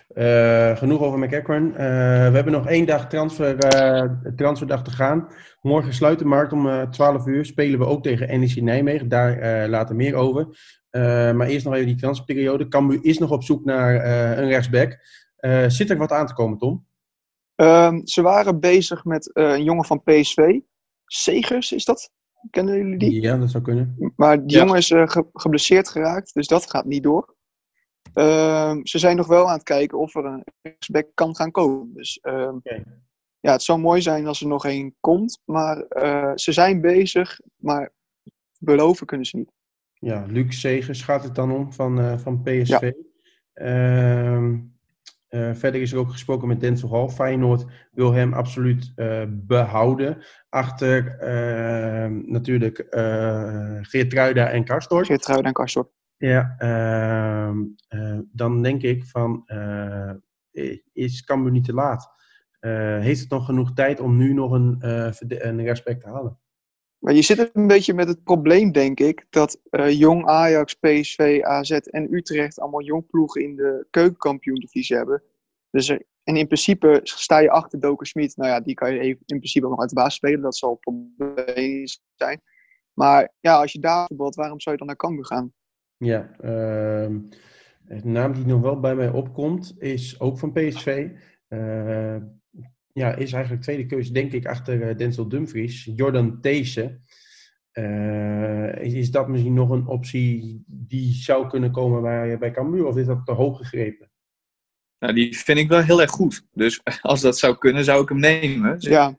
[0.09, 1.73] Eh, genoeg over McEachran.
[1.73, 1.81] We
[2.33, 3.57] hebben nog één dag transfer,
[4.37, 5.29] transferdag te gaan.
[5.61, 7.45] Morgen sluit de markt om eh 12 uur.
[7.45, 9.09] Spelen we ook tegen NEC Nijmegen.
[9.09, 10.49] Daar later meer over.
[11.35, 12.69] Maar eerst nog even die transferperiode.
[12.69, 13.95] Cambuur is nog op zoek naar
[14.39, 14.99] een rechtsback.
[15.67, 16.86] Zit er wat aan te komen, Tom?
[17.57, 20.59] Ehm, ze waren bezig met eh, een jongen van PSV.
[21.07, 22.11] Segers is dat?
[22.51, 23.21] Kennen jullie die?
[23.21, 24.13] Ja, dat zou kunnen.
[24.17, 24.63] Maar die Ja.
[24.65, 27.35] jongen is eh, ge- geblesseerd geraakt, dus dat gaat niet door.
[28.13, 31.95] Ehm, ze zijn nog wel aan het kijken of er een rechtsback kan gaan komen.
[31.95, 32.57] Dus ehm,
[33.41, 35.41] ja, het zou mooi zijn als er nog één komt.
[35.45, 37.93] Maar eh, ze zijn bezig, maar
[38.59, 39.51] beloven kunnen ze niet.
[39.93, 42.93] Ja, Luc Segers gaat het dan om van, eh, van PSV.
[43.53, 44.59] Ehm,
[45.37, 47.09] eh, verder is er ook gesproken met Denzel Hall.
[47.09, 50.25] Feyenoord wil hem absoluut eh, behouden.
[50.49, 55.05] Achter ehm, natuurlijk eh Geertruida en Karstorp.
[55.05, 55.91] Geertruiden en Karstorp.
[56.17, 59.45] Ja, ehm, eh, dan denk ik van,
[60.93, 62.15] is Cambuur niet te laat?
[63.01, 64.77] Heeft het nog genoeg tijd om nu nog een,
[65.29, 66.39] een rechtsback te halen?
[67.07, 71.41] Maar je zit een beetje met het probleem, denk ik, dat eh, Jong Ajax, PSV,
[71.43, 75.23] AZ en Utrecht allemaal jong ploegen in de keukenkampioen-divisie hebben.
[75.71, 78.37] Dus er- en in principe sta je achter Doken Smit.
[78.37, 80.41] Nou ja, die kan je even, in principe ook nog uit de baas spelen.
[80.41, 82.41] Dat zal een probleem zijn.
[82.93, 85.53] Maar ja, als je daar voetbalt, waarom zou je dan naar Cambuur gaan?
[85.97, 87.19] Ja, ehm,
[87.87, 91.09] een naam die nog wel bij mij opkomt, is ook van PSV.
[91.49, 92.17] Eh,
[92.97, 95.91] ja, is eigenlijk tweede keuze, denk ik, achter eh, Denzel Dumfries.
[95.95, 97.01] Jordan These.
[97.73, 102.87] Eh, is, is dat misschien nog een optie die zou kunnen komen bij, bij Cambuur?
[102.87, 104.11] Of is dat te hoog gegrepen?
[104.99, 106.47] Nou, die vind ik wel heel erg goed.
[106.53, 108.75] Dus als dat zou kunnen, zou ik hem nemen.
[108.75, 109.19] Dus Ja,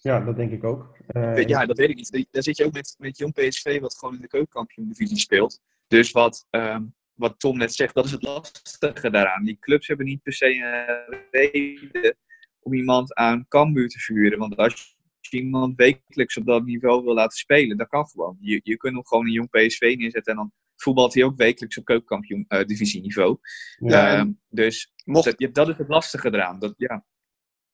[0.00, 0.96] Ja, dat denk ik ook.
[1.06, 2.26] Eh, Ja, dat weet ik niet.
[2.30, 5.60] Daar zit je ook met, met Jong PSV, wat gewoon in de keukenkampioen-divisie speelt.
[5.86, 6.82] Dus wat, ehm,
[7.16, 9.44] wat Tom net zegt, dat is het lastige daaraan.
[9.44, 12.16] Die clubs hebben niet per se een reden
[12.60, 14.38] om iemand aan Cambuur te vuren.
[14.38, 18.36] Want als je iemand wekelijks op dat niveau wil laten spelen, dat kan gewoon.
[18.40, 21.78] Je, je kunt hem gewoon een Jong PSV neerzetten en dan voetbalt hij ook wekelijks
[21.78, 23.38] op keukenkampioen-divisieniveau.
[23.78, 26.58] Ja, Ehm, dus mocht, dat, ja, dat is het lastige eraan.
[26.58, 27.04] Dat, ja.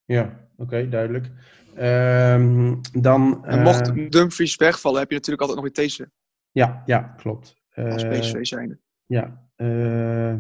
[0.05, 1.31] Ja, oké, duidelijk.
[1.75, 6.11] Ehm, dan, en eh, mocht Dumfries wegvallen, heb je natuurlijk altijd nog weer deze
[6.53, 7.57] ja, ja, klopt.
[7.75, 8.79] als Eh, PSV zijnde.
[9.07, 10.35] Ja, eh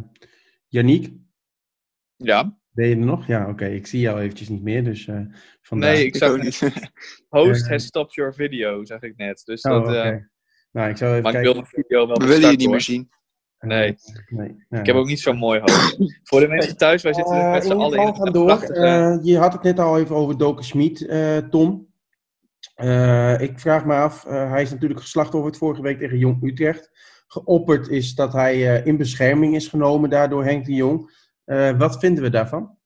[0.68, 1.12] Yannick,
[2.16, 2.58] ja.
[2.70, 3.26] ben je er nog?
[3.26, 5.20] Ja, oké, ik zie jou eventjes niet meer, dus eh
[5.62, 5.92] vandaar.
[5.92, 6.60] Nee, ik Ik zou niet.
[7.28, 9.42] Host Eh, has stopped your video, zeg ik net.
[9.44, 9.98] Dus Oh, dat, oké.
[10.00, 10.16] eh,
[10.72, 11.52] Nou, ik zou even maar ik kijken.
[11.52, 13.08] wil de video wel We willen je niet meer zien.
[13.58, 13.96] Nee.
[14.28, 14.64] nee.
[14.68, 15.96] Nou, Ik heb ook niet zo'n mooi hoofd.
[16.28, 18.50] Voor de mensen thuis, wij zitten met z'n allen in gaan door.
[18.62, 21.90] Eh, je had het net al even over Doken Smit, eh, Tom.
[22.74, 26.90] Eh, ik vraag me af, eh, hij is natuurlijk geslachtofferd vorige week tegen Jong Utrecht.
[27.32, 31.10] Geopperd is dat hij eh, in bescherming is genomen daardoor Henk de Jong.
[31.44, 32.78] Eh, wat vinden we daarvan?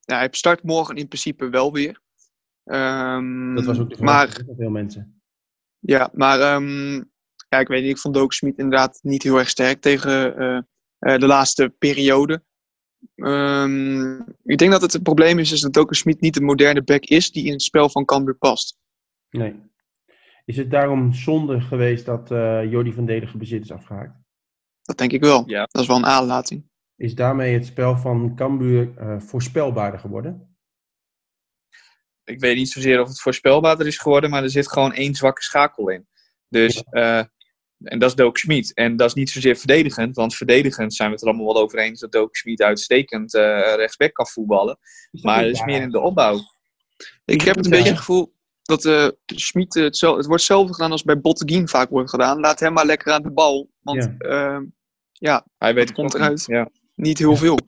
[0.00, 2.00] Ja, hij start morgen in principe wel weer.
[2.64, 5.22] Ehm, Dat was ook de vraag van veel mensen.
[5.78, 6.94] Ja, maar ehm,
[7.48, 11.18] ja, ik weet niet, ik vond Doken Smit inderdaad niet heel erg sterk tegen eh,
[11.18, 12.42] de laatste periode.
[14.42, 17.04] Ik denk dat het het probleem is, is dat Doken Smit niet de moderne back
[17.04, 18.78] is die in het spel van Cambuur past.
[19.30, 19.70] Nee.
[20.44, 24.20] Is het daarom zonde geweest dat eh Jordi van Delen bezit is afgehaakt?
[24.82, 25.42] Dat denk ik wel.
[25.46, 25.68] Ja.
[25.70, 26.70] Dat is wel een aanlating.
[26.96, 30.56] Is daarmee het spel van Cambuur eh, voorspelbaarder geworden?
[32.24, 35.42] Ik weet niet zozeer of het voorspelbaarder is geworden, maar er zit gewoon één zwakke
[35.42, 36.06] schakel in.
[36.48, 37.18] Dus, eh,
[37.78, 38.74] en dat is Doak Schmid.
[38.74, 41.78] En dat is niet zozeer verdedigend, want verdedigend zijn we het er allemaal wel over
[41.78, 44.78] eens dat Doak Schmid uitstekend eh rechtsback kan voetballen.
[45.10, 46.38] Maar het is meer in de opbouw.
[47.24, 50.72] Ik heb het een beetje het gevoel dat eh Schmid eh, hetzelfde, het wordt hetzelfde
[50.74, 52.40] gedaan als bij Botteguin vaak wordt gedaan.
[52.40, 53.70] Laat hem maar lekker aan de bal.
[53.80, 54.14] Want Ja.
[54.18, 54.64] ehm,
[55.12, 56.30] ja, Hij weet het komt eruit.
[56.32, 56.46] niet.
[56.46, 56.68] Ja.
[56.94, 57.58] niet heel veel.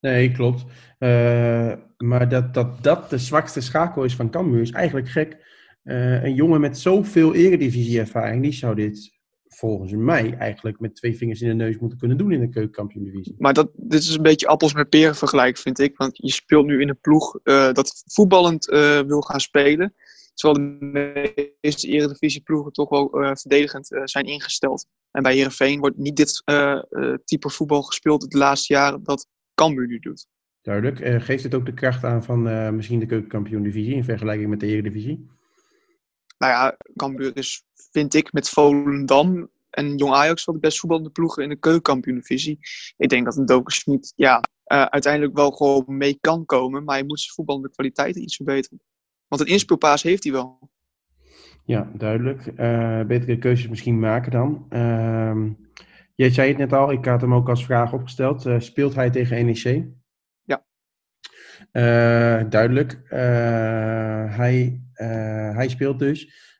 [0.00, 0.64] Nee, klopt.
[0.98, 5.36] Eh, maar dat, dat dat de zwakste schakel is van Cambuur is eigenlijk gek.
[5.82, 9.12] Eh, een jongen met zoveel eredivisie-ervaring, die zou dit
[9.48, 13.34] volgens mij eigenlijk met twee vingers in de neus moeten kunnen doen in de keukenkampioen-divisie.
[13.38, 15.96] Maar dat, dit is een beetje appels met peren vergelijk, vind ik.
[15.96, 19.94] Want je speelt nu in een ploeg eh, dat voetballend eh, wil gaan spelen.
[20.34, 24.86] Terwijl de meeste eredivisieploegen toch wel eh, verdedigend eh, zijn ingesteld.
[25.10, 26.80] En bij Heerenveen wordt niet dit eh,
[27.24, 30.26] type voetbal gespeeld de laatste jaren dat Cambuur nu doet.
[30.62, 31.22] Duidelijk.
[31.22, 35.28] Geeft het ook de kracht aan van misschien de keukenkampioen-divisie in vergelijking met de eredivisie?
[36.38, 41.10] Nou ja, Cambuur is, vind ik, met Volendam en Jong Ajax wel de best voetballende
[41.10, 42.58] ploegen in de keukenkampioen-divisie.
[42.96, 46.84] Ik denk dat een Dokersmiet ja, eh, uiteindelijk wel gewoon mee kan komen.
[46.84, 48.80] Maar hij moet zijn voetballende kwaliteiten iets verbeteren.
[49.28, 50.72] Want een inspeelpaas heeft hij wel.
[51.64, 52.46] Ja, duidelijk.
[52.46, 54.66] Eh, betere keuzes misschien maken dan.
[54.68, 55.52] Ehm,
[56.14, 58.46] jij zei het net al, ik had hem ook als vraag opgesteld.
[58.46, 59.84] Eh, speelt hij tegen NEC?
[60.42, 60.64] Ja.
[61.70, 63.00] Eh, duidelijk.
[64.36, 64.82] Hij,
[65.54, 66.52] hij speelt dus.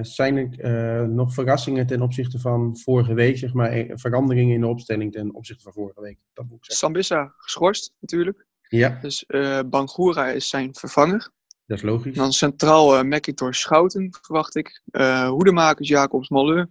[0.00, 3.38] Zijn er nog verrassingen ten opzichte van vorige week?
[3.38, 6.18] Zeg maar, veranderingen in de opstelling ten opzichte van vorige week?
[6.32, 6.86] Dat moet ik zeggen.
[6.86, 8.46] Sambissa geschorst natuurlijk.
[8.68, 9.26] Ja, Dus
[9.66, 11.34] Bangura is zijn vervanger.
[11.66, 12.16] Dat is logisch.
[12.16, 14.82] Dan centraal eh McIntosh Schouten verwacht ik.
[14.90, 16.68] Eh Hoedemakers Jacobs Molleur.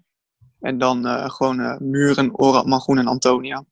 [0.59, 3.65] En dan uh, gewoon uh, Muren, Orat, Magoen en Antonia.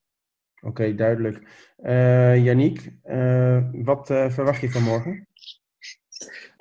[0.61, 1.41] Oké, duidelijk.
[1.83, 2.91] Uh, Yannick,
[3.83, 5.27] wat verwacht je van morgen?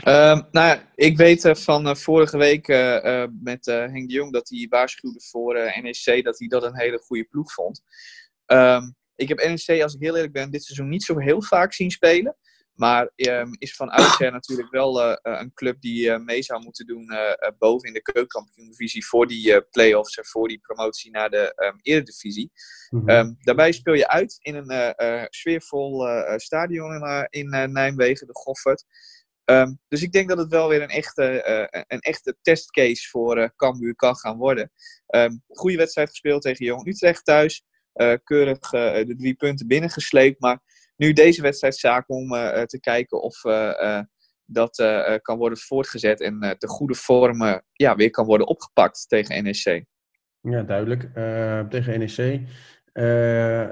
[0.07, 2.67] Um, nou ja, ik weet van vorige week
[3.43, 7.25] met Henk de Jong dat hij waarschuwde voor NEC dat hij dat een hele goede
[7.25, 7.83] ploeg vond.
[8.47, 11.73] Um, ik heb NEC, als ik heel eerlijk ben, dit seizoen niet zo heel vaak
[11.73, 12.37] zien spelen.
[12.73, 16.87] Maar um, is van oudsher natuurlijk wel uh, een club die uh, mee zou moeten
[16.87, 21.53] doen uh, boven in de keukenkampioen-divisie voor die play-offs en voor die promotie naar de
[21.57, 22.53] um, eredivisie.
[22.91, 23.09] Mm -hmm.
[23.09, 24.95] um, daarbij speel je uit in een
[25.31, 26.07] sfeervol
[26.37, 28.85] stadion in, in Nijmegen, de Goffert.
[29.89, 31.47] dus ik denk dat het wel weer een echte,
[31.87, 34.73] een echte testcase voor Cambuur kan gaan worden.
[35.49, 37.65] goede wedstrijd gespeeld tegen Jong Utrecht thuis.
[38.25, 40.61] keurig de drie punten binnengesleept, maar
[41.03, 44.01] nu deze wedstrijd zaak om uh, te kijken of uh,
[44.45, 44.85] dat
[45.23, 49.85] kan worden voortgezet en de goede vorm ja, weer kan worden opgepakt tegen NEC.
[50.41, 51.11] Ja, duidelijk.
[51.71, 52.41] tegen NEC.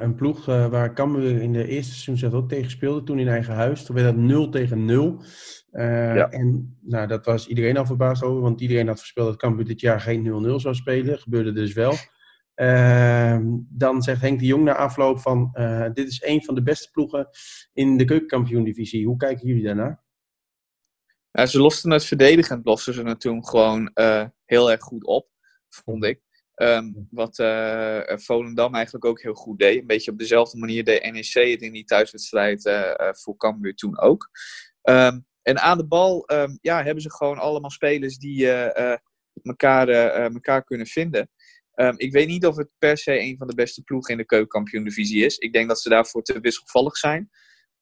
[0.01, 3.85] een ploeg waar Cambuur in de eerste seizoen ook tegen speelde, toen in eigen huis.
[3.85, 5.23] Toen werd dat 0 tegen 0.
[5.73, 6.31] Ja.
[6.31, 9.81] En nou, dat was iedereen al verbaasd over, want iedereen had voorspeld dat Cambuur dit
[9.81, 11.19] jaar geen 0-0 zou spelen.
[11.19, 11.95] Gebeurde dus wel.
[12.57, 16.63] Uh, dan zegt Henk de Jong na afloop van uh, dit is een van de
[16.63, 17.29] beste ploegen
[17.73, 19.07] in de keukenkampioen-divisie.
[19.07, 20.03] Hoe kijken jullie daarnaar?
[21.47, 25.29] Ze losten het verdedigend, losten ze het toen gewoon uh, heel erg goed op,
[25.69, 26.21] vond ik.
[26.55, 27.37] Um, wat
[28.23, 29.81] Volendam eigenlijk ook heel goed deed.
[29.81, 32.71] Een beetje op dezelfde manier deed NEC het in die thuiswedstrijd
[33.11, 34.31] voor Cambuur toen ook.
[34.83, 36.29] Um, en aan de bal
[36.61, 38.51] ja, hebben ze gewoon allemaal spelers die
[39.43, 41.31] elkaar, elkaar kunnen vinden.
[41.81, 44.27] Um, ik weet niet of het per se een van de beste ploegen in de
[44.27, 45.39] keukenkampioen-divisie is.
[45.39, 47.31] Ik denk dat ze daarvoor te wisselvallig zijn.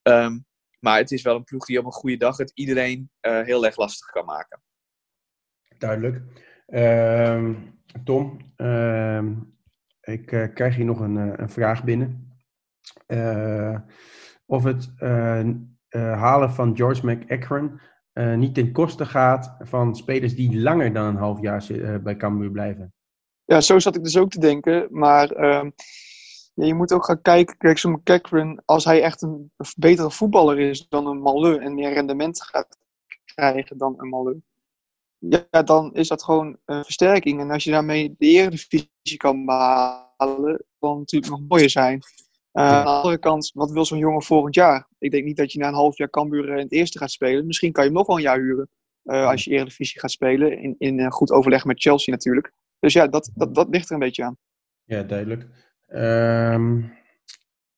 [0.03, 0.47] Um,
[0.81, 3.65] maar het is wel een ploeg die op een goede dag het iedereen uh, heel
[3.67, 4.63] erg lastig kan maken.
[5.79, 6.23] Duidelijk.
[6.67, 7.51] Uh,
[8.05, 8.37] Tom,
[10.01, 12.37] ik uh, krijg hier nog een, uh, een vraag binnen.
[14.47, 14.91] of het
[15.91, 17.81] halen van George McEachran
[18.37, 21.67] niet ten koste gaat van spelers die langer dan een half jaar
[22.03, 22.93] bij Cambuur blijven.
[23.49, 24.87] Ja, zo zat ik dus ook te denken.
[24.91, 25.71] Maar uh,
[26.55, 27.57] ja, je moet ook gaan kijken.
[27.57, 32.43] Kijk, zo'n als hij echt een betere voetballer is dan een Maleu en meer rendement
[32.43, 32.79] gaat
[33.25, 34.41] krijgen dan een Maleu.
[35.19, 37.41] Ja, dan is dat gewoon een versterking.
[37.41, 42.01] En als je daarmee de eredivisie kan behalen, dan natuurlijk nog mooier zijn.
[42.53, 44.89] Uh, aan de andere kant, wat wil zo'n jongen volgend jaar?
[44.99, 47.47] Ik denk niet dat je na een half jaar Cambuur in het eerste gaat spelen.
[47.47, 48.69] Misschien kan je hem nog wel een jaar huren.
[49.05, 50.59] Uh, als je eredivisie gaat spelen.
[50.59, 52.53] In, in goed overleg met Chelsea natuurlijk.
[52.79, 54.37] Dus ja, dat, dat, dat ligt er een beetje aan.
[54.85, 55.47] Ja, duidelijk.
[55.89, 56.97] Um,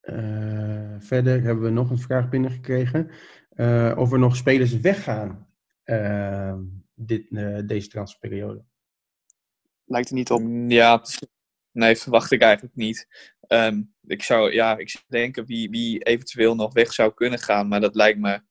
[0.02, 3.10] uh, verder hebben we nog een vraag binnengekregen.
[3.54, 5.48] Uh, of er nog spelers weggaan
[5.84, 6.58] uh,
[6.94, 7.28] dit,
[7.68, 8.64] deze transferperiode.
[9.84, 10.42] Lijkt er niet op.
[10.68, 11.02] Ja,
[11.72, 13.06] nee, verwacht ik eigenlijk niet.
[13.48, 17.68] Um, ik zou, ja, ik zou denken wie, wie eventueel nog weg zou kunnen gaan,
[17.68, 18.42] maar dat lijkt me,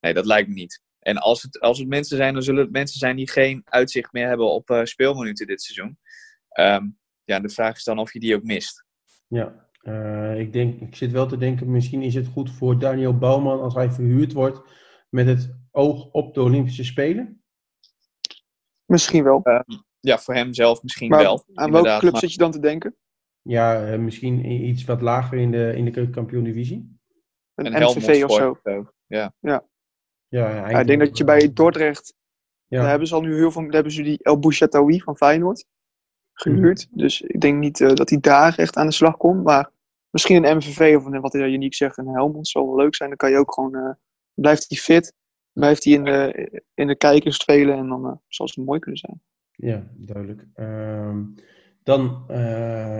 [0.00, 0.82] nee, dat lijkt me niet.
[1.06, 4.12] En als het, als het mensen zijn, dan zullen het mensen zijn die geen uitzicht
[4.12, 5.98] meer hebben op uh, speelminuten dit seizoen.
[6.60, 8.84] Um, ja, de vraag is dan of je die ook mist.
[9.26, 13.18] Ja, uh, ik, denk, ik zit wel te denken, misschien is het goed voor Daniel
[13.18, 14.60] Bouwman als hij verhuurd wordt
[15.08, 17.42] met het oog op de Olympische Spelen.
[18.84, 19.40] Misschien wel.
[19.44, 19.60] Uh,
[20.00, 21.44] ja, voor hem zelf misschien maar wel.
[21.54, 22.20] Aan welke club maar...
[22.20, 22.96] zit je dan te denken?
[23.42, 26.98] Ja, uh, misschien iets wat lager in de, in de keukenkampioen-divisie.
[27.54, 28.60] Een, een MVV of zo.
[29.06, 29.34] Ja.
[29.40, 29.66] ja.
[30.36, 32.14] Ja, ja, ik denk dat je bij Dordrecht,
[32.66, 32.80] ja.
[32.80, 34.38] daar hebben ze al nu heel veel, daar hebben ze die El
[35.04, 35.66] van Feyenoord
[36.32, 36.86] gehuurd.
[36.90, 36.98] Mm.
[36.98, 39.70] Dus ik denk niet uh, dat hij daar echt aan de slag komt, maar
[40.10, 43.08] misschien een MVV of een, wat hij uniek zegt, een Helmond zou wel leuk zijn.
[43.08, 43.90] Dan kan je ook gewoon, uh,
[44.34, 45.14] blijft hij fit,
[45.52, 49.00] blijft hij in de, in de kijkers spelen en dan uh, zal het mooi kunnen
[49.00, 49.20] zijn.
[49.50, 50.46] Ja, duidelijk.
[50.56, 51.34] Um,
[51.82, 52.30] dan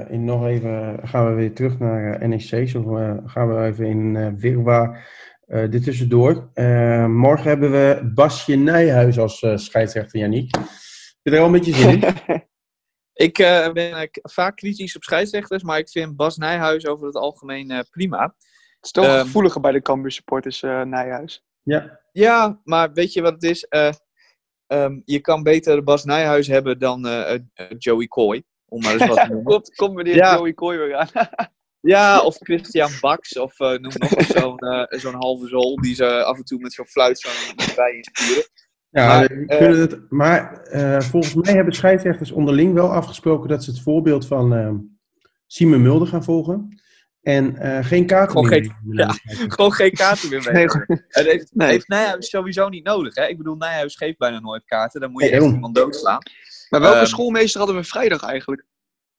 [0.09, 2.68] in nog even gaan we weer terug naar NEC.
[2.68, 2.83] Zo
[3.25, 5.09] gaan we even in wirwar
[5.46, 6.50] uh, dit tussendoor.
[6.54, 10.54] Uh, morgen hebben we Basje Nijhuis als uh, scheidsrechter, Yannick.
[10.54, 10.64] Heb
[11.22, 12.44] je er al een beetje zin in?
[13.26, 13.35] ik
[13.72, 18.22] ben vaak kritisch op scheidsrechters, maar ik vind Bas Nijhuis over het algemeen prima.
[18.76, 21.44] Het is toch um, gevoeliger bij de Cambuur supporters, Nijhuis.
[21.62, 22.00] Ja.
[22.12, 23.66] ja, maar weet je wat het is?
[24.66, 27.09] Um, je kan beter Bas Nijhuis hebben dan
[27.78, 28.44] Joey Coy.
[28.68, 29.44] Om maar eens wat te noemen.
[29.44, 30.35] Komt kom meneer ja.
[30.35, 31.09] Joey Coy weer aan.
[31.87, 36.25] Ja, of Christian Baks, of uh, noem nog zo'n uh, zo'n halve zool die ze
[36.25, 37.29] af en toe met zo'n fluit zo
[37.77, 38.44] bij insturen.
[38.90, 40.61] Ja, maar, uh, het, maar
[41.03, 44.77] volgens mij hebben scheidsrechters onderling wel afgesproken dat ze het voorbeeld van ehm,
[45.46, 46.81] Simon Mulder gaan volgen.
[47.22, 48.62] En geen kaarten gewoon meer.
[48.62, 49.14] Geen, ja,
[49.55, 50.53] gewoon geen kaarten meer mee.
[50.53, 50.66] Nee,
[51.09, 51.68] het heeft, nee.
[51.68, 53.14] heeft Nijhuis sowieso niet nodig.
[53.14, 53.27] Hè?
[53.27, 55.01] Ik bedoel, Nijhuis geeft bijna nooit kaarten.
[55.01, 56.22] Dan moet je nee, echt iemand doodslaan.
[56.68, 58.64] Maar welke um, schoolmeester hadden we vrijdag eigenlijk?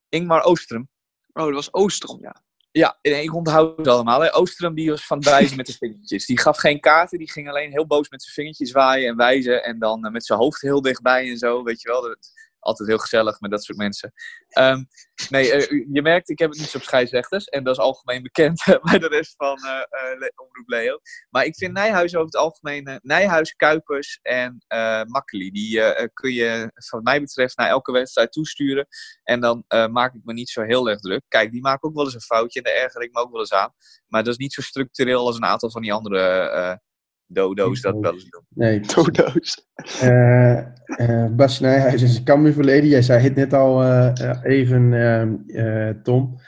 [0.10, 0.89] Ingmar Oostrum.
[1.34, 2.45] Oh, dat was Oostrom, ja.
[2.77, 4.21] Ja, ik onthoud het allemaal.
[4.21, 4.35] Hè.
[4.35, 6.25] Oostrum die was van wijzen met de vingertjes.
[6.25, 9.63] Die gaf geen kaarten, die ging alleen heel boos met zijn vingertjes waaien en wijzen.
[9.63, 12.01] En dan eh, met zijn hoofd heel dichtbij en zo, weet je wel.
[12.01, 12.31] Dat,
[12.67, 14.13] altijd heel gezellig met dat soort mensen.
[14.47, 14.84] Ehm,
[15.30, 17.45] nee, eh, je merkt, ik heb het niet op scheidsrechters.
[17.45, 19.71] En dat is algemeen bekend bij de rest van uh,
[20.19, 20.99] uh, Omroep Leo.
[21.30, 22.99] Maar ik vind Nijhuis over het algemeen...
[23.01, 24.65] Nijhuis, Kuipers en
[25.08, 25.51] Makkeli.
[25.51, 25.82] Die
[26.13, 28.88] kun je, wat mij betreft, naar elke wedstrijd toesturen.
[29.23, 31.21] En dan maak ik me niet zo heel erg druk.
[31.27, 32.62] Kijk, die maken ook wel eens een foutje.
[32.62, 33.73] En daar erger ik me ook wel eens aan.
[34.08, 36.80] Maar dat is niet zo structureel als een aantal van die andere
[37.27, 38.43] dodo's dat wel eens doen.
[38.49, 38.79] Nee.
[38.95, 39.67] Dodo's.
[40.03, 42.89] Uh, uh, Bas Nijhuis is een Cambuur verleden.
[42.89, 44.11] Jij zei het net al uh,
[44.43, 46.39] even, ehm, Tom.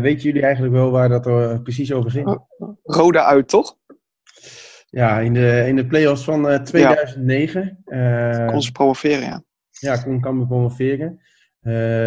[0.00, 2.38] weten jullie eigenlijk wel waar dat er precies over ging?
[2.82, 3.76] Roda uit, toch?
[4.90, 7.78] Ja, in de, in de play-offs van 2009.
[7.84, 8.46] Ja.
[8.46, 9.42] kon ze promoveren, ja.
[9.70, 11.20] Ja, kon Cambuur promoveren.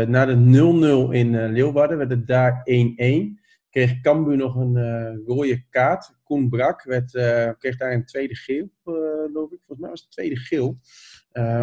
[0.08, 3.41] na de 0-0 in Leeuwarden werd het daar 1-1
[3.72, 6.14] kreeg Cambuur nog een uh, rode kaart.
[6.24, 8.94] Koen Brak werd, uh, kreeg daar een tweede geel, uh,
[9.26, 9.58] geloof ik.
[9.58, 10.80] Volgens mij was het tweede geel.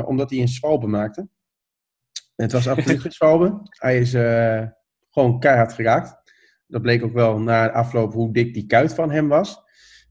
[0.05, 1.29] omdat hij een zwalbe maakte.
[2.37, 3.61] Het was absoluut geen zwalbe.
[3.63, 4.11] Hij is
[5.11, 6.17] gewoon keihard geraakt.
[6.67, 9.63] Dat bleek ook wel na de afloop hoe dik die kuit van hem was.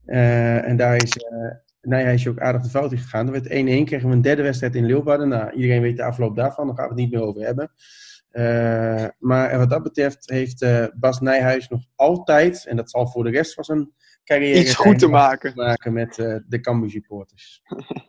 [0.04, 1.16] en daar is
[1.88, 3.26] nou, hij is ook aardig de fout in gegaan.
[3.26, 3.48] Er werd 1-1,
[3.84, 5.28] kregen we een derde wedstrijd in Leeuwarden.
[5.28, 7.70] Nou, iedereen weet de afloop daarvan, daar gaan we het niet meer over hebben.
[8.38, 13.24] Uh, maar wat dat betreft heeft uh, Bas Nijhuis nog altijd, en dat zal voor
[13.24, 13.92] de rest van zijn
[14.24, 15.52] carrière iets goed te maken.
[15.54, 17.60] maken met uh, de Cambuur supporters.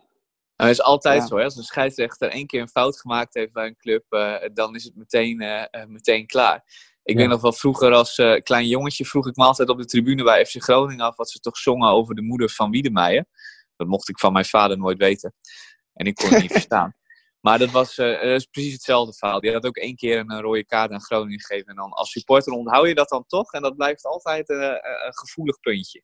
[0.56, 1.26] Nou, het is altijd ja.
[1.28, 1.44] zo, hè?
[1.44, 4.04] als een scheidsrechter één keer een fout gemaakt heeft bij een club,
[4.52, 5.44] dan is het meteen,
[5.86, 6.64] meteen klaar.
[7.02, 7.20] Ik ja.
[7.20, 10.46] weet nog wel vroeger als klein jongetje vroeg ik me altijd op de tribune bij
[10.46, 13.24] FC Groningen af wat ze toch zongen over de moeder van Wiedemeijer.
[13.76, 15.34] Dat mocht ik van mijn vader nooit weten.
[15.92, 16.94] En ik kon het niet verstaan.
[17.40, 19.40] Maar dat was uh, dat is precies hetzelfde verhaal.
[19.40, 21.66] Die had ook één keer een, rode kaart aan Groningen gegeven.
[21.66, 23.52] En dan als supporter onthoud je dat dan toch.
[23.52, 24.58] En dat blijft altijd uh,
[25.06, 26.02] een gevoelig puntje.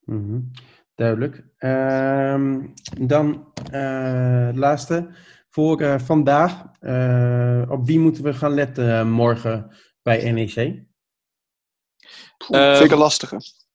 [0.00, 0.50] Mm -hmm.
[0.94, 1.44] Duidelijk.
[1.58, 2.64] Uh,
[3.00, 5.14] dan uh, laatste.
[5.48, 6.62] Voor vandaag.
[7.68, 10.84] op wie moeten we gaan letten morgen bij NEC?
[12.48, 13.65] Zeker lastige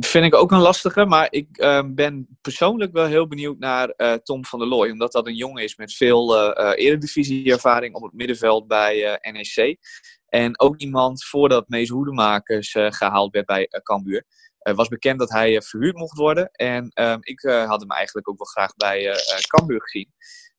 [0.00, 1.04] vind ik ook een lastige.
[1.04, 4.90] Maar ik uh, ben persoonlijk wel heel benieuwd naar uh, Tom van der Looy.
[4.90, 9.78] Omdat dat een jongen is met veel uh, eredivisie-ervaring op het middenveld bij NEC.
[10.26, 14.24] En ook iemand voordat Mees Hoedemakers gehaald werd bij Cambuur.
[14.58, 16.50] was bekend dat hij verhuurd mocht worden.
[16.50, 19.14] En um, ik had hem eigenlijk ook wel graag bij
[19.46, 20.12] Cambuur gezien.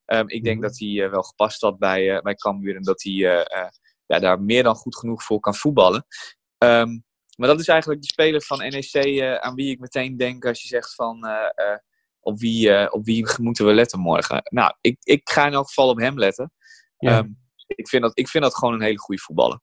[0.05, 2.75] Um, ik denk dat hij wel gepast had bij, bij Cambuur.
[2.75, 3.13] En dat hij
[4.05, 6.05] ja, daar meer dan goed genoeg voor kan voetballen.
[6.57, 7.05] Um,
[7.37, 10.61] maar dat is eigenlijk de speler van NEC uh, aan wie ik meteen denk als
[10.61, 11.77] je zegt van uh, uh,
[12.19, 14.41] op, wie, op wie moeten we letten morgen.
[14.49, 16.51] Nou, ik, ik ga in elk geval op hem letten.
[16.97, 17.17] Ja.
[17.17, 19.59] Um, ik, vind dat, ik vind dat gewoon een hele goede voetballer.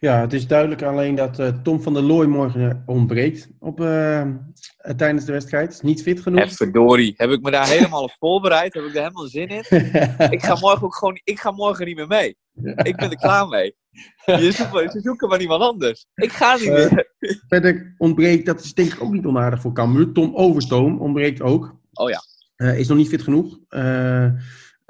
[0.00, 4.22] Ja, het is duidelijk alleen dat uh, Tom van der Looy morgen ontbreekt op, uh,
[4.96, 5.82] tijdens de wedstrijd.
[5.82, 6.40] Niet fit genoeg.
[6.40, 8.74] En verdorie, heb ik me daar helemaal op voorbereid?
[8.74, 9.64] Heb ik er helemaal zin in?
[10.36, 12.36] ik ga morgen ook gewoon, ik ga morgen niet meer mee.
[12.76, 13.76] Ik ben er klaar mee.
[14.24, 16.06] Je zoekt, ze zoeken maar iemand anders.
[16.14, 17.06] Ik ga niet meer.
[17.18, 20.12] Uh, verder ontbreekt, dat is denk ik ook niet onaardig voor Cambuur.
[20.12, 21.76] Tom Overstoom ontbreekt ook.
[21.92, 22.22] Oh ja.
[22.72, 23.58] is nog niet fit genoeg.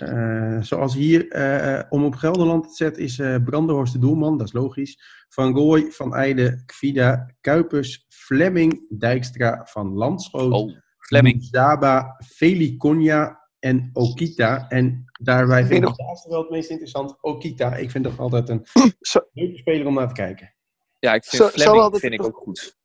[0.02, 4.46] Uh, zoals hier, uh, om op Gelderland te zetten, is uh, Brandenhorst de doelman, dat
[4.46, 5.00] is logisch.
[5.28, 11.44] Van Gooy, Van Eijden, Kvida, Kuipers, Flemming, Dijkstra, Van Landschoot, oh, Flemming.
[11.50, 14.68] Zaba, Feliconia en Okita.
[14.68, 17.74] En daarbij vind ik het laatste wel het meest interessant, Okita.
[17.74, 18.66] Ik vind dat altijd een
[19.32, 20.54] leuke speler om naar te kijken.
[20.98, 22.77] Ja, ik vind zo, Flemming zo vind ik ook goed.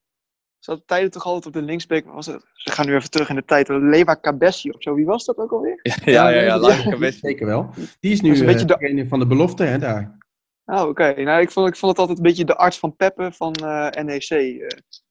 [0.63, 2.05] Ze hadden tijden toch altijd op de linksbeek.
[2.05, 3.67] Was het, ze gaan nu even terug in de tijd.
[3.67, 4.93] Lewa Cabessi of zo.
[4.93, 5.79] Wie was dat ook alweer?
[6.05, 7.19] Ja, ja, ja, ja Lewa Cabessi.
[7.19, 7.69] Zeker wel.
[7.99, 8.77] Die is nu een beetje de...
[8.79, 10.17] Uh, van de belofte, hè, daar.
[10.65, 10.89] Oh, oké.
[10.89, 11.23] Okay.
[11.23, 13.89] Nou, ik vond, ik vond het altijd een beetje de arts van Peppe van uh,
[13.89, 14.29] NEC.
[14.29, 14.67] Uh.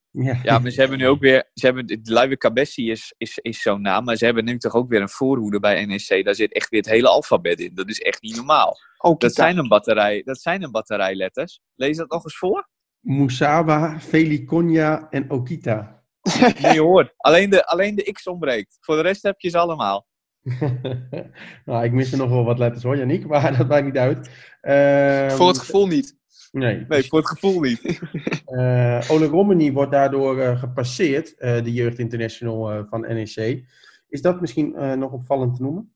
[0.09, 0.39] Ja.
[0.43, 1.49] ja, maar ze hebben nu ook weer.
[1.53, 4.03] Ze hebben, Lewa Cabessi is, is, is zo'n naam.
[4.03, 6.25] Maar ze hebben nu toch ook weer een voorhoede bij NEC.
[6.25, 7.71] Daar zit echt weer het hele alfabet in.
[7.73, 8.77] Dat is echt niet normaal.
[8.97, 11.59] Oh, dat, zijn een batterij, dat zijn een batterijletters.
[11.75, 12.69] Lees dat nog eens voor.
[13.03, 16.01] Musaba, Feliconia en Okita.
[16.61, 18.77] Nee hoor, alleen de, alleen de X ontbreekt.
[18.81, 20.07] Voor de rest heb je ze allemaal.
[21.65, 24.29] nou, ik mis er nog wel wat letters hoor, Janiek, maar dat maakt niet uit.
[24.61, 26.17] Uh, voor het gevoel niet.
[26.51, 27.99] Nee, nee voor het gevoel niet.
[28.47, 33.65] uh, Ole Romani wordt daardoor uh, gepasseerd, de Jeugd International van NEC.
[34.07, 35.93] Is dat misschien nog opvallend te noemen?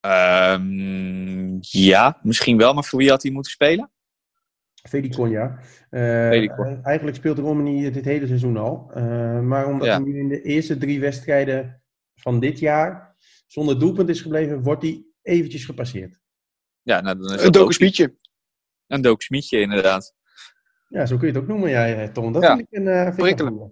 [0.00, 3.90] Um, ja, misschien wel, maar voor wie had hij moeten spelen?
[4.88, 5.58] Feliconia.
[5.90, 8.90] Uh, eigenlijk speelt Romani dit hele seizoen al.
[8.96, 9.92] Uh, maar omdat ja.
[9.94, 11.82] hij nu in de eerste drie wedstrijden
[12.14, 13.16] van dit jaar
[13.46, 16.20] zonder doelpunt is gebleven, wordt hij eventjes gepasseerd.
[16.82, 18.14] Ja, nou, dan is een dokenspietje.
[18.86, 20.14] een Dook Smietje inderdaad.
[20.88, 22.32] Ja, zo kun je het ook noemen, jij, Tom.
[22.32, 22.56] Dat Ja.
[22.56, 23.62] vind ik een uh.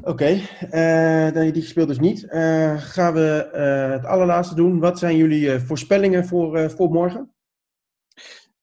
[0.00, 0.40] Oké,
[0.70, 2.24] eh, nee, die speelt dus niet.
[2.28, 4.80] Eh, gaan we eh, het allerlaatste doen.
[4.80, 7.32] Wat zijn jullie eh, voorspellingen voor, eh, voor morgen?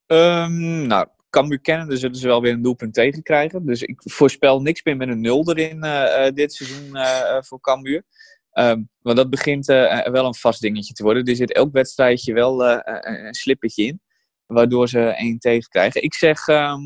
[0.05, 3.65] Ehm, nou, Cambuur kennen, dus zullen ze wel weer een doelpunt tegenkrijgen.
[3.65, 7.41] Dus ik voorspel niks meer met een nul erin eh, eh, dit seizoen eh, eh,
[7.43, 8.03] voor Cambuur.
[8.51, 11.23] Ehm want dat begint eh, eh, wel een vast dingetje te worden.
[11.25, 14.01] Er zit elk wedstrijdje wel een slippertje in.
[14.45, 16.03] Waardoor ze één tegenkrijgen.
[16.03, 16.79] Ik zeg ehm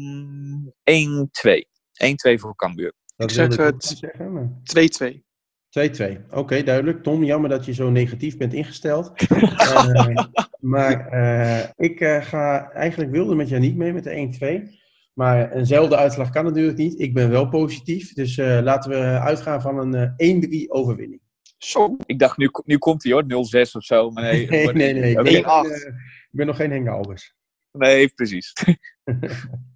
[0.83, 1.67] 1-2.
[2.33, 2.93] 1-2 voor Cambuur.
[3.15, 5.23] Dat Ik zeg, wilde eh, ook zeggen, maar- 2-2.
[5.69, 6.17] 2-2.
[6.29, 7.03] Oké, duidelijk.
[7.03, 9.11] Tom, jammer dat je zo negatief bent ingesteld.
[9.59, 10.17] Eh,
[10.59, 14.77] maar eh, ik eh, ga eigenlijk wilde met jou niet mee met de 1-2.
[15.13, 16.99] Maar eenzelfde uitslag kan natuurlijk niet.
[16.99, 18.13] Ik ben wel positief.
[18.13, 21.21] Dus laten we uitgaan van een eh 1-3 overwinning.
[21.57, 21.97] Zo.
[22.05, 24.09] Ik dacht, nu, nu komt hij hoor, 0-6 of zo.
[24.11, 25.11] Maar nee, Nee, nee, nee.
[25.11, 25.31] Ik Oké.
[25.31, 25.45] ben, 1-8.
[25.45, 27.35] geen, ik ben nog geen Henk Albers.
[27.71, 28.53] Nee, precies.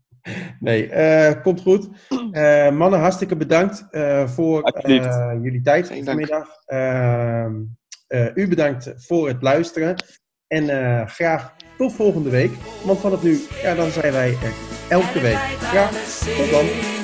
[0.60, 1.90] Nee, eh, komt goed.
[2.32, 6.48] Eh, mannen, hartstikke bedankt eh, voor eh, jullie tijd Geen vanmiddag.
[6.66, 7.52] Ehm,
[8.08, 9.96] eh, u bedankt voor het luisteren.
[10.48, 12.52] En eh, graag tot volgende week.
[12.86, 14.54] Want vanaf nu, ja, dan zijn wij er
[14.90, 15.38] elke week.
[15.60, 15.92] Graag
[16.38, 17.03] tot dan.